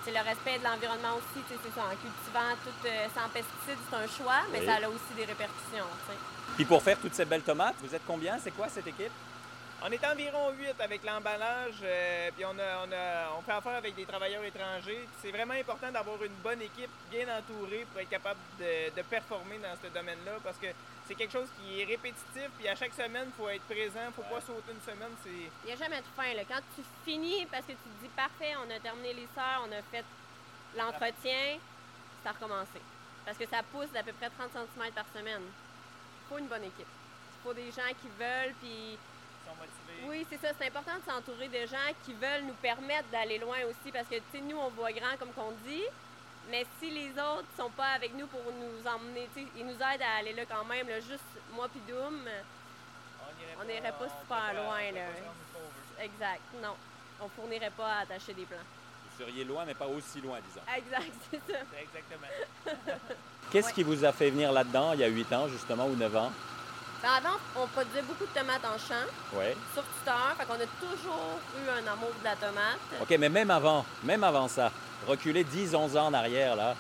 C'est 0.05 0.11
le 0.11 0.19
respect 0.21 0.59
de 0.59 0.63
l'environnement 0.63 1.17
aussi, 1.17 1.41
c'est 1.49 1.73
ça. 1.73 1.81
En 1.81 1.89
cultivant 1.97 2.53
tout 2.63 2.87
euh, 2.87 3.07
sans 3.15 3.27
pesticides, 3.29 3.81
c'est 3.89 3.95
un 3.97 4.07
choix, 4.07 4.41
mais 4.51 4.59
Oui. 4.59 4.65
ça 4.67 4.75
a 4.75 4.87
aussi 4.89 5.13
des 5.17 5.25
répercussions. 5.25 5.85
Puis 6.55 6.65
pour 6.65 6.81
faire 6.83 6.97
toutes 6.99 7.15
ces 7.15 7.25
belles 7.25 7.41
tomates, 7.41 7.75
vous 7.81 7.93
êtes 7.93 8.05
combien? 8.05 8.37
C'est 8.37 8.51
quoi 8.51 8.69
cette 8.69 8.85
équipe? 8.87 9.11
On 9.87 9.91
est 9.91 10.03
environ 10.03 10.49
8 10.57 10.81
avec 10.81 11.03
l'emballage, 11.03 11.75
euh, 11.83 12.31
puis 12.35 12.43
on, 12.43 12.57
a, 12.57 12.87
on, 12.87 12.91
a- 12.91 13.37
on 13.37 13.41
fait 13.43 13.51
affaire 13.51 13.75
avec 13.75 13.93
des 13.93 14.05
travailleurs 14.05 14.43
étrangers. 14.43 15.07
C'est 15.21 15.29
vraiment 15.29 15.53
important 15.53 15.91
d'avoir 15.91 16.23
une 16.23 16.33
bonne 16.41 16.59
équipe 16.63 16.89
bien 17.11 17.27
entourée 17.37 17.85
pour 17.91 18.01
être 18.01 18.09
capable 18.09 18.39
de, 18.57 18.89
de 18.95 19.01
performer 19.03 19.59
dans 19.59 19.75
ce 19.79 19.87
domaine-là 19.93 20.39
parce 20.43 20.57
que 20.57 20.67
c'est 21.07 21.13
quelque 21.13 21.33
chose 21.33 21.49
qui 21.59 21.81
est 21.81 21.85
répétitif, 21.85 22.49
puis 22.57 22.67
à 22.67 22.73
chaque 22.75 22.93
semaine, 22.95 23.27
il 23.27 23.33
faut 23.37 23.47
être 23.49 23.61
présent, 23.65 23.99
il 24.01 24.07
ne 24.07 24.11
faut 24.13 24.23
pas 24.23 24.41
sauter 24.41 24.71
une 24.73 24.81
semaine. 24.81 25.13
C'est 25.23 25.29
Il 25.29 25.67
n'y 25.67 25.73
a 25.73 25.75
jamais 25.75 26.01
de 26.01 26.07
fin. 26.15 26.33
Là. 26.33 26.41
Quand 26.49 26.61
tu 26.75 26.81
finis, 27.05 27.45
parce 27.51 27.65
que 27.65 27.73
tu 27.73 27.77
te 27.77 28.01
dis 28.01 28.09
parfait, 28.15 28.53
on 28.57 28.71
a 28.73 28.79
terminé 28.79 29.13
les 29.13 29.27
sœurs, 29.35 29.67
on 29.69 29.71
a 29.71 29.83
fait 29.91 30.05
l'entretien, 30.75 31.59
c'est 32.23 32.29
à 32.29 32.31
recommencer. 32.31 32.81
Parce 33.23 33.37
que 33.37 33.45
ça 33.45 33.61
pousse 33.71 33.91
d'à 33.93 34.01
peu 34.01 34.13
près 34.13 34.31
30 34.31 34.49
cm 34.51 34.91
par 34.93 35.05
semaine. 35.13 35.43
Il 35.45 36.25
faut 36.27 36.39
une 36.39 36.47
bonne 36.47 36.63
équipe. 36.63 36.89
Il 36.89 37.41
faut 37.43 37.53
des 37.53 37.69
gens 37.69 37.93
qui 38.01 38.09
veulent, 38.17 38.55
puis 38.59 38.97
sont 39.45 39.55
motivés. 39.55 40.07
oui, 40.07 40.25
c'est 40.29 40.41
ça. 40.41 40.53
C'est 40.59 40.67
important 40.67 40.95
de 40.97 41.11
s'entourer 41.11 41.47
de 41.47 41.65
gens 41.67 41.89
qui 42.05 42.13
veulent 42.13 42.43
nous 42.45 42.53
permettre 42.61 43.07
d'aller 43.11 43.37
loin 43.37 43.57
aussi. 43.69 43.91
Parce 43.91 44.07
que, 44.07 44.15
tu 44.15 44.23
sais, 44.33 44.41
nous, 44.41 44.57
on 44.57 44.69
voit 44.69 44.91
grand, 44.91 45.15
comme 45.19 45.31
qu'on 45.33 45.51
dit. 45.67 45.83
Mais 46.49 46.65
si 46.79 46.91
les 46.91 47.09
autres 47.11 47.47
sont 47.57 47.71
pas 47.71 47.87
avec 47.95 48.13
nous 48.13 48.27
pour 48.27 48.41
nous 48.41 48.87
emmener, 48.87 49.27
tu 49.35 49.41
sais, 49.41 49.47
ils 49.57 49.65
nous 49.65 49.73
aident 49.73 50.01
à 50.03 50.19
aller 50.19 50.33
là 50.33 50.43
quand 50.45 50.63
même. 50.65 50.87
là, 50.87 50.99
juste 50.99 51.23
moi 51.53 51.67
puis 51.69 51.81
Doom, 51.87 52.19
On 53.59 53.63
n'irait 53.63 53.91
pas 53.93 54.07
super 54.21 54.53
loin, 54.53 54.91
là. 54.93 55.07
pas 55.97 56.03
exact, 56.03 56.41
non. 56.61 56.75
On 57.21 57.29
fournirait 57.29 57.71
pas 57.71 57.93
à 57.93 57.99
attacher 58.01 58.33
des 58.33 58.43
plans. 58.45 58.57
Vous 59.17 59.23
seriez 59.25 59.43
loin, 59.45 59.63
mais 59.65 59.73
pas 59.73 59.87
aussi 59.87 60.19
loin, 60.21 60.37
disons. 60.47 60.61
Exact, 60.75 61.13
c'est 61.31 61.51
ça. 61.51 61.59
C'est 61.73 61.81
exactement. 61.81 62.27
Qu'est-ce 63.51 63.67
Ouais. 63.67 63.73
qui 63.73 63.83
vous 63.83 64.03
a 64.05 64.11
fait 64.11 64.29
venir 64.29 64.51
là-dedans 64.51 64.93
il 64.93 64.99
y 64.99 65.03
a 65.03 65.07
8 65.07 65.33
ans, 65.33 65.47
justement, 65.47 65.87
ou 65.87 65.95
9 65.95 66.15
ans? 66.15 66.31
Ben, 67.05 67.11
avant, 67.23 67.37
on 67.55 67.67
produisait 67.67 68.01
beaucoup 68.01 68.25
de 68.25 68.33
tomates 68.39 68.65
en 68.65 68.79
champ, 68.79 69.05
Oui. 69.33 69.45
sur 69.75 69.83
tuteur. 69.99 70.33
Fait 70.39 70.45
qu'on 70.45 70.55
a 70.55 70.65
toujours 70.81 71.39
eu 71.55 71.69
un 71.69 71.91
amour 71.93 72.09
de 72.19 72.23
la 72.23 72.35
tomate. 72.35 72.79
OK, 72.99 73.09
mais 73.19 73.29
même 73.29 73.51
avant, 73.51 73.85
même 74.03 74.23
avant 74.23 74.47
ça, 74.47 74.71
reculez 75.07 75.43
10, 75.43 75.75
11 75.75 75.97
ans 75.97 76.07
en 76.07 76.13
arrière, 76.15 76.55
là. 76.55 76.73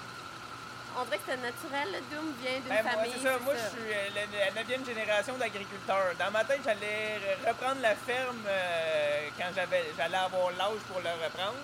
on 0.99 1.03
dirait 1.05 1.17
que 1.17 1.23
c'est 1.27 1.37
naturel. 1.37 1.89
Le 1.93 2.15
Doom 2.15 2.33
vient 2.41 2.59
d'une 2.59 2.69
Ben, 2.69 2.89
famille. 2.89 3.11
c'est 3.15 3.27
ça. 3.27 3.37
Moi, 3.45 3.53
ça. 3.55 3.61
je 3.69 3.69
suis 3.83 3.93
euh, 3.93 4.09
la, 4.15 4.45
la 4.45 4.51
neuvième 4.63 4.83
génération 4.83 5.37
d'agriculteurs. 5.37 6.13
Dans 6.17 6.31
ma 6.31 6.43
tête, 6.43 6.61
j'allais 6.65 7.19
re- 7.21 7.47
reprendre 7.49 7.81
la 7.83 7.93
ferme 7.95 8.41
euh, 8.47 9.27
quand 9.37 9.51
j'avais, 9.55 9.85
j'allais 9.95 10.17
avoir 10.17 10.49
l'âge 10.57 10.81
pour 10.89 11.01
le 11.01 11.09
reprendre. 11.23 11.61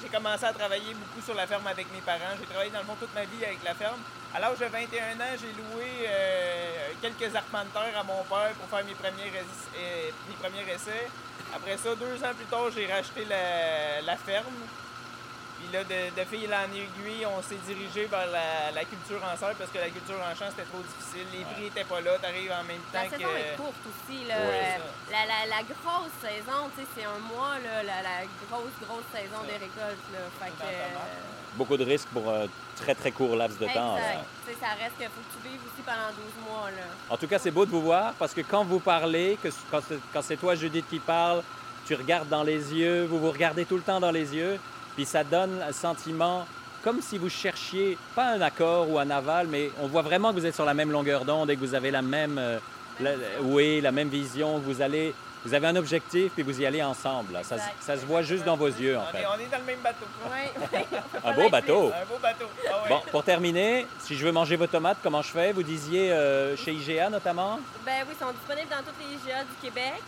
J'ai 0.00 0.08
commencé 0.08 0.44
à 0.44 0.52
travailler 0.52 0.94
beaucoup 0.94 1.20
sur 1.24 1.34
la 1.34 1.46
ferme 1.46 1.66
avec 1.66 1.86
mes 1.92 2.00
parents. 2.00 2.34
J'ai 2.38 2.46
travaillé 2.46 2.70
dans 2.70 2.80
le 2.80 2.84
fond 2.84 2.96
toute 3.00 3.14
ma 3.14 3.24
vie 3.24 3.44
avec 3.44 3.62
la 3.64 3.74
ferme. 3.74 4.00
À 4.34 4.40
l'âge 4.40 4.58
de 4.58 4.66
21 4.66 5.16
ans, 5.20 5.34
j'ai 5.40 5.52
loué 5.52 5.86
euh, 6.08 6.88
quelques 7.00 7.34
arpenteurs 7.34 7.96
à 7.98 8.02
mon 8.02 8.22
père 8.24 8.52
pour 8.60 8.68
faire 8.68 8.84
mes 8.84 8.94
premiers, 8.94 9.30
ess- 9.30 9.68
euh, 9.76 10.10
mes 10.28 10.34
premiers 10.36 10.70
essais. 10.72 11.08
Après 11.54 11.76
ça, 11.76 11.94
deux 11.94 12.22
ans 12.24 12.34
plus 12.36 12.44
tard, 12.46 12.70
j'ai 12.74 12.86
racheté 12.92 13.24
la 13.24 14.16
ferme. 14.16 14.54
Puis 15.56 15.72
là, 15.72 15.82
de, 15.84 16.12
de 16.12 16.24
fil 16.28 16.52
en 16.52 16.68
aiguille, 16.68 17.24
on 17.24 17.40
s'est 17.42 17.58
dirigé 17.66 18.04
vers 18.06 18.28
la, 18.28 18.70
la 18.74 18.84
culture 18.84 19.20
en 19.24 19.34
serre 19.36 19.56
parce 19.56 19.70
que 19.72 19.78
la 19.78 19.88
culture 19.88 20.20
en 20.20 20.34
champ, 20.36 20.50
c'était 20.52 20.68
trop 20.68 20.84
difficile. 20.84 21.26
Les 21.32 21.44
prix 21.48 21.62
n'étaient 21.72 21.88
pas 21.88 22.00
là. 22.00 22.18
T'arrives 22.20 22.52
en 22.52 22.62
même 22.64 22.84
temps 22.92 23.00
La 23.02 23.08
que... 23.08 23.16
saison 23.16 23.32
est 23.34 23.56
courte 23.56 23.82
aussi. 23.88 24.24
Là. 24.28 24.36
Euh, 24.36 24.76
la, 25.10 25.22
la, 25.24 25.38
la 25.56 25.62
grosse 25.64 26.12
saison, 26.20 26.68
tu 26.76 26.82
sais, 26.84 26.88
c'est 26.94 27.04
un 27.08 27.18
mois, 27.32 27.56
là, 27.64 27.82
la, 27.82 27.98
la 28.04 28.18
grosse, 28.46 28.76
grosse 28.84 29.08
saison 29.16 29.40
des 29.48 29.56
récoltes. 29.56 30.06
Là. 30.12 30.20
Fait 30.38 30.52
que, 30.52 30.62
euh, 30.68 31.00
Beaucoup 31.56 31.76
de 31.78 31.84
risques 31.84 32.08
pour 32.12 32.28
un 32.30 32.46
très 32.76 32.94
très 32.94 33.10
court 33.10 33.34
laps 33.34 33.58
de 33.58 33.66
temps. 33.72 33.96
là. 33.96 34.00
exact. 34.00 34.24
Tu 34.46 34.52
sais, 34.52 34.58
ça 34.60 34.68
reste 34.76 34.96
qu'il 34.98 35.08
faut 35.08 35.24
que 35.24 35.32
tu 35.40 35.48
vives 35.48 35.60
aussi 35.64 35.82
pendant 35.82 36.12
12 36.12 36.44
mois. 36.46 36.68
Là. 36.70 36.84
En 37.08 37.16
tout 37.16 37.26
cas, 37.26 37.38
c'est 37.38 37.50
beau 37.50 37.64
de 37.64 37.70
vous 37.70 37.80
voir 37.80 38.12
parce 38.18 38.34
que 38.34 38.42
quand 38.42 38.62
vous 38.64 38.78
parlez, 38.80 39.38
que, 39.42 39.48
quand 39.70 39.80
c'est- 39.88 39.98
quand 40.12 40.20
c'est 40.22 40.36
toi, 40.36 40.54
Judith, 40.54 40.84
qui 40.90 40.98
parle, 41.00 41.42
tu 41.86 41.94
regardes 41.94 42.28
dans 42.28 42.42
les 42.42 42.74
yeux, 42.74 43.06
vous 43.06 43.18
vous 43.18 43.30
regardez 43.32 43.64
tout 43.64 43.76
le 43.76 43.82
temps 43.82 44.00
dans 44.00 44.10
les 44.10 44.34
yeux, 44.34 44.58
puis 44.96 45.04
ça 45.04 45.22
donne 45.22 45.62
un 45.62 45.72
sentiment 45.72 46.46
comme 46.82 47.00
si 47.02 47.18
vous 47.18 47.28
cherchiez, 47.28 47.98
pas 48.14 48.26
un 48.30 48.40
accord 48.40 48.88
ou 48.90 48.98
un 48.98 49.10
aval, 49.10 49.46
mais 49.48 49.70
on 49.80 49.86
voit 49.88 50.02
vraiment 50.02 50.30
que 50.32 50.38
vous 50.38 50.46
êtes 50.46 50.54
sur 50.54 50.64
la 50.64 50.74
même 50.74 50.90
longueur 50.92 51.24
d'onde 51.24 51.50
et 51.50 51.56
que 51.56 51.60
vous 51.60 51.74
avez 51.74 51.90
la 51.90 52.02
même, 52.02 52.38
euh, 52.38 52.58
la- 53.00 53.14
oui, 53.42 53.80
la 53.80 53.90
même 53.90 54.08
vision, 54.08 54.58
vous 54.58 54.80
allez, 54.82 55.12
vous 55.44 55.52
avez 55.52 55.66
un 55.66 55.74
objectif 55.74 56.30
puis 56.32 56.44
vous 56.44 56.60
y 56.60 56.64
allez 56.66 56.82
ensemble. 56.84 57.32
là. 57.32 57.42
Ça, 57.42 57.56
se- 57.56 57.62
Exact. 57.62 57.74
ça 57.80 57.96
se 57.96 58.06
voit 58.06 58.22
juste 58.22 58.44
dans 58.44 58.56
vos 58.56 58.68
yeux, 58.68 58.96
en 58.96 59.02
on, 59.02 59.06
fait. 59.06 59.22
est, 59.22 59.26
on 59.26 59.34
est 59.40 59.50
dans 59.50 59.58
le 59.58 59.64
même 59.64 59.80
bateau. 59.82 60.06
Un 61.24 61.32
beau 61.34 61.48
bateau. 61.50 61.92
Un 61.92 62.06
beau 62.06 62.18
bateau. 62.22 62.46
Ah 62.68 62.82
ouais. 62.84 62.88
Bon, 62.88 63.02
pour 63.10 63.24
terminer, 63.24 63.84
si 63.98 64.14
je 64.16 64.24
veux 64.24 64.32
manger 64.32 64.54
vos 64.54 64.66
tomates, 64.68 64.98
comment 65.02 65.22
je 65.22 65.30
fais? 65.30 65.50
Vous 65.52 65.64
disiez 65.64 66.12
euh, 66.12 66.56
chez 66.56 66.72
IGA 66.72 67.10
notamment? 67.10 67.58
Ben 67.84 68.04
oui, 68.08 68.14
ils 68.16 68.24
sont 68.24 68.32
disponibles 68.32 68.68
dans 68.70 68.84
toutes 68.84 69.00
les 69.00 69.14
IGA 69.16 69.40
du 69.42 69.56
Québec. 69.60 70.02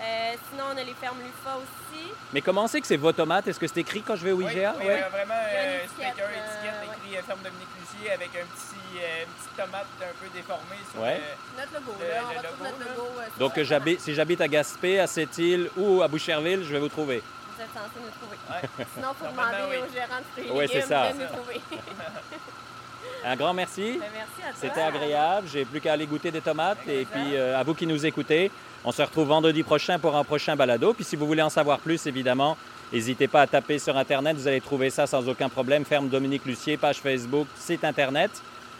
Euh, 0.00 0.34
sinon, 0.50 0.64
on 0.72 0.76
a 0.78 0.82
les 0.84 0.94
fermes 0.94 1.18
Lufa 1.18 1.56
aussi. 1.58 2.06
Mais 2.32 2.40
comment 2.40 2.68
c'est 2.68 2.80
que 2.80 2.86
c'est 2.86 2.96
vos 2.96 3.12
tomates? 3.12 3.48
Est-ce 3.48 3.58
que 3.58 3.66
c'est 3.66 3.80
écrit 3.80 4.00
quand 4.02 4.14
je 4.16 4.24
vais 4.24 4.30
au 4.32 4.40
IGA? 4.40 4.74
oui, 4.78 4.86
euh, 4.88 5.08
vraiment, 5.10 5.34
Il 5.50 5.54
y 5.54 5.56
a 5.58 5.62
une 5.64 5.70
euh, 5.80 5.84
étiquette, 5.84 6.14
euh, 6.22 6.30
étiquette 6.30 6.88
ouais. 6.88 6.96
écrit 7.16 7.26
ferme 7.26 7.40
Dominique 7.42 7.68
Lucier 7.80 8.12
avec 8.12 8.28
un 8.28 8.46
petit, 8.46 9.02
euh, 9.02 9.24
une 9.24 9.32
petite 9.32 9.56
tomate 9.56 9.86
un 10.00 10.14
peu 10.22 10.28
déformée 10.32 10.78
sur 10.92 11.00
Ouais. 11.02 11.18
le- 11.20 11.60
Notre 11.60 11.72
logo, 11.74 11.92
Le- 11.98 12.08
là. 12.08 12.22
On 12.22 12.30
le 12.32 12.38
retrouve 12.38 12.58
logo, 12.58 12.78
notre 12.78 12.96
logo. 12.96 13.20
Donc, 13.40 13.62
j'habite- 13.62 14.00
si 14.00 14.14
j'habite 14.14 14.40
à 14.40 14.46
Gaspé, 14.48 15.00
à 15.00 15.06
Sept-Îles 15.08 15.68
ou 15.76 16.02
à 16.02 16.06
Boucherville, 16.08 16.62
je 16.64 16.72
vais 16.72 16.78
vous 16.78 16.88
trouver. 16.88 17.20
Vous 17.56 17.62
êtes 17.64 17.68
censé 17.74 17.98
nous 17.98 18.14
trouver. 18.22 18.38
Ouais. 18.50 18.86
Sinon, 18.94 19.08
il 19.12 19.26
faut 19.26 19.32
demander 19.32 19.64
oui. 19.68 19.76
au 19.78 19.92
gérant 19.92 20.18
de 20.20 20.24
fruits 20.32 20.46
et 20.48 20.52
Ouais, 20.52 20.66
c'est 20.68 20.74
légumes 20.74 20.88
ça. 20.88 21.12
de 21.12 21.18
nous 21.18 21.26
trouver. 21.26 21.60
Un 23.24 23.36
grand 23.36 23.54
merci. 23.54 23.98
Ben, 23.98 24.06
merci 24.12 24.42
à 24.42 24.50
toi. 24.50 24.58
C'était 24.60 24.80
agréable. 24.80 25.48
J'ai 25.52 25.64
plus 25.64 25.80
qu'à 25.80 25.92
aller 25.92 26.06
goûter 26.06 26.30
des 26.30 26.40
tomates. 26.40 26.78
Et 26.88 27.04
puis, 27.04 27.34
euh, 27.34 27.58
à 27.58 27.62
vous 27.62 27.74
qui 27.74 27.86
nous 27.86 28.06
écoutez, 28.06 28.50
on 28.84 28.92
se 28.92 29.02
retrouve 29.02 29.28
vendredi 29.28 29.62
prochain 29.62 29.98
pour 29.98 30.16
un 30.16 30.24
prochain 30.24 30.56
balado. 30.56 30.94
Puis, 30.94 31.04
si 31.04 31.16
vous 31.16 31.26
voulez 31.26 31.42
en 31.42 31.50
savoir 31.50 31.78
plus, 31.80 32.06
évidemment, 32.06 32.56
n'hésitez 32.92 33.28
pas 33.28 33.42
à 33.42 33.46
taper 33.46 33.78
sur 33.78 33.96
Internet. 33.96 34.36
Vous 34.36 34.48
allez 34.48 34.60
trouver 34.60 34.90
ça 34.90 35.06
sans 35.06 35.28
aucun 35.28 35.48
problème. 35.48 35.84
Ferme 35.84 36.08
Dominique 36.08 36.44
Lucier, 36.46 36.76
page 36.76 36.98
Facebook, 36.98 37.46
site 37.56 37.84
Internet. 37.84 38.30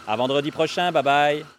À 0.07 0.17
vendredi 0.17 0.51
prochain. 0.51 0.93
Bye 0.93 1.03
bye. 1.03 1.58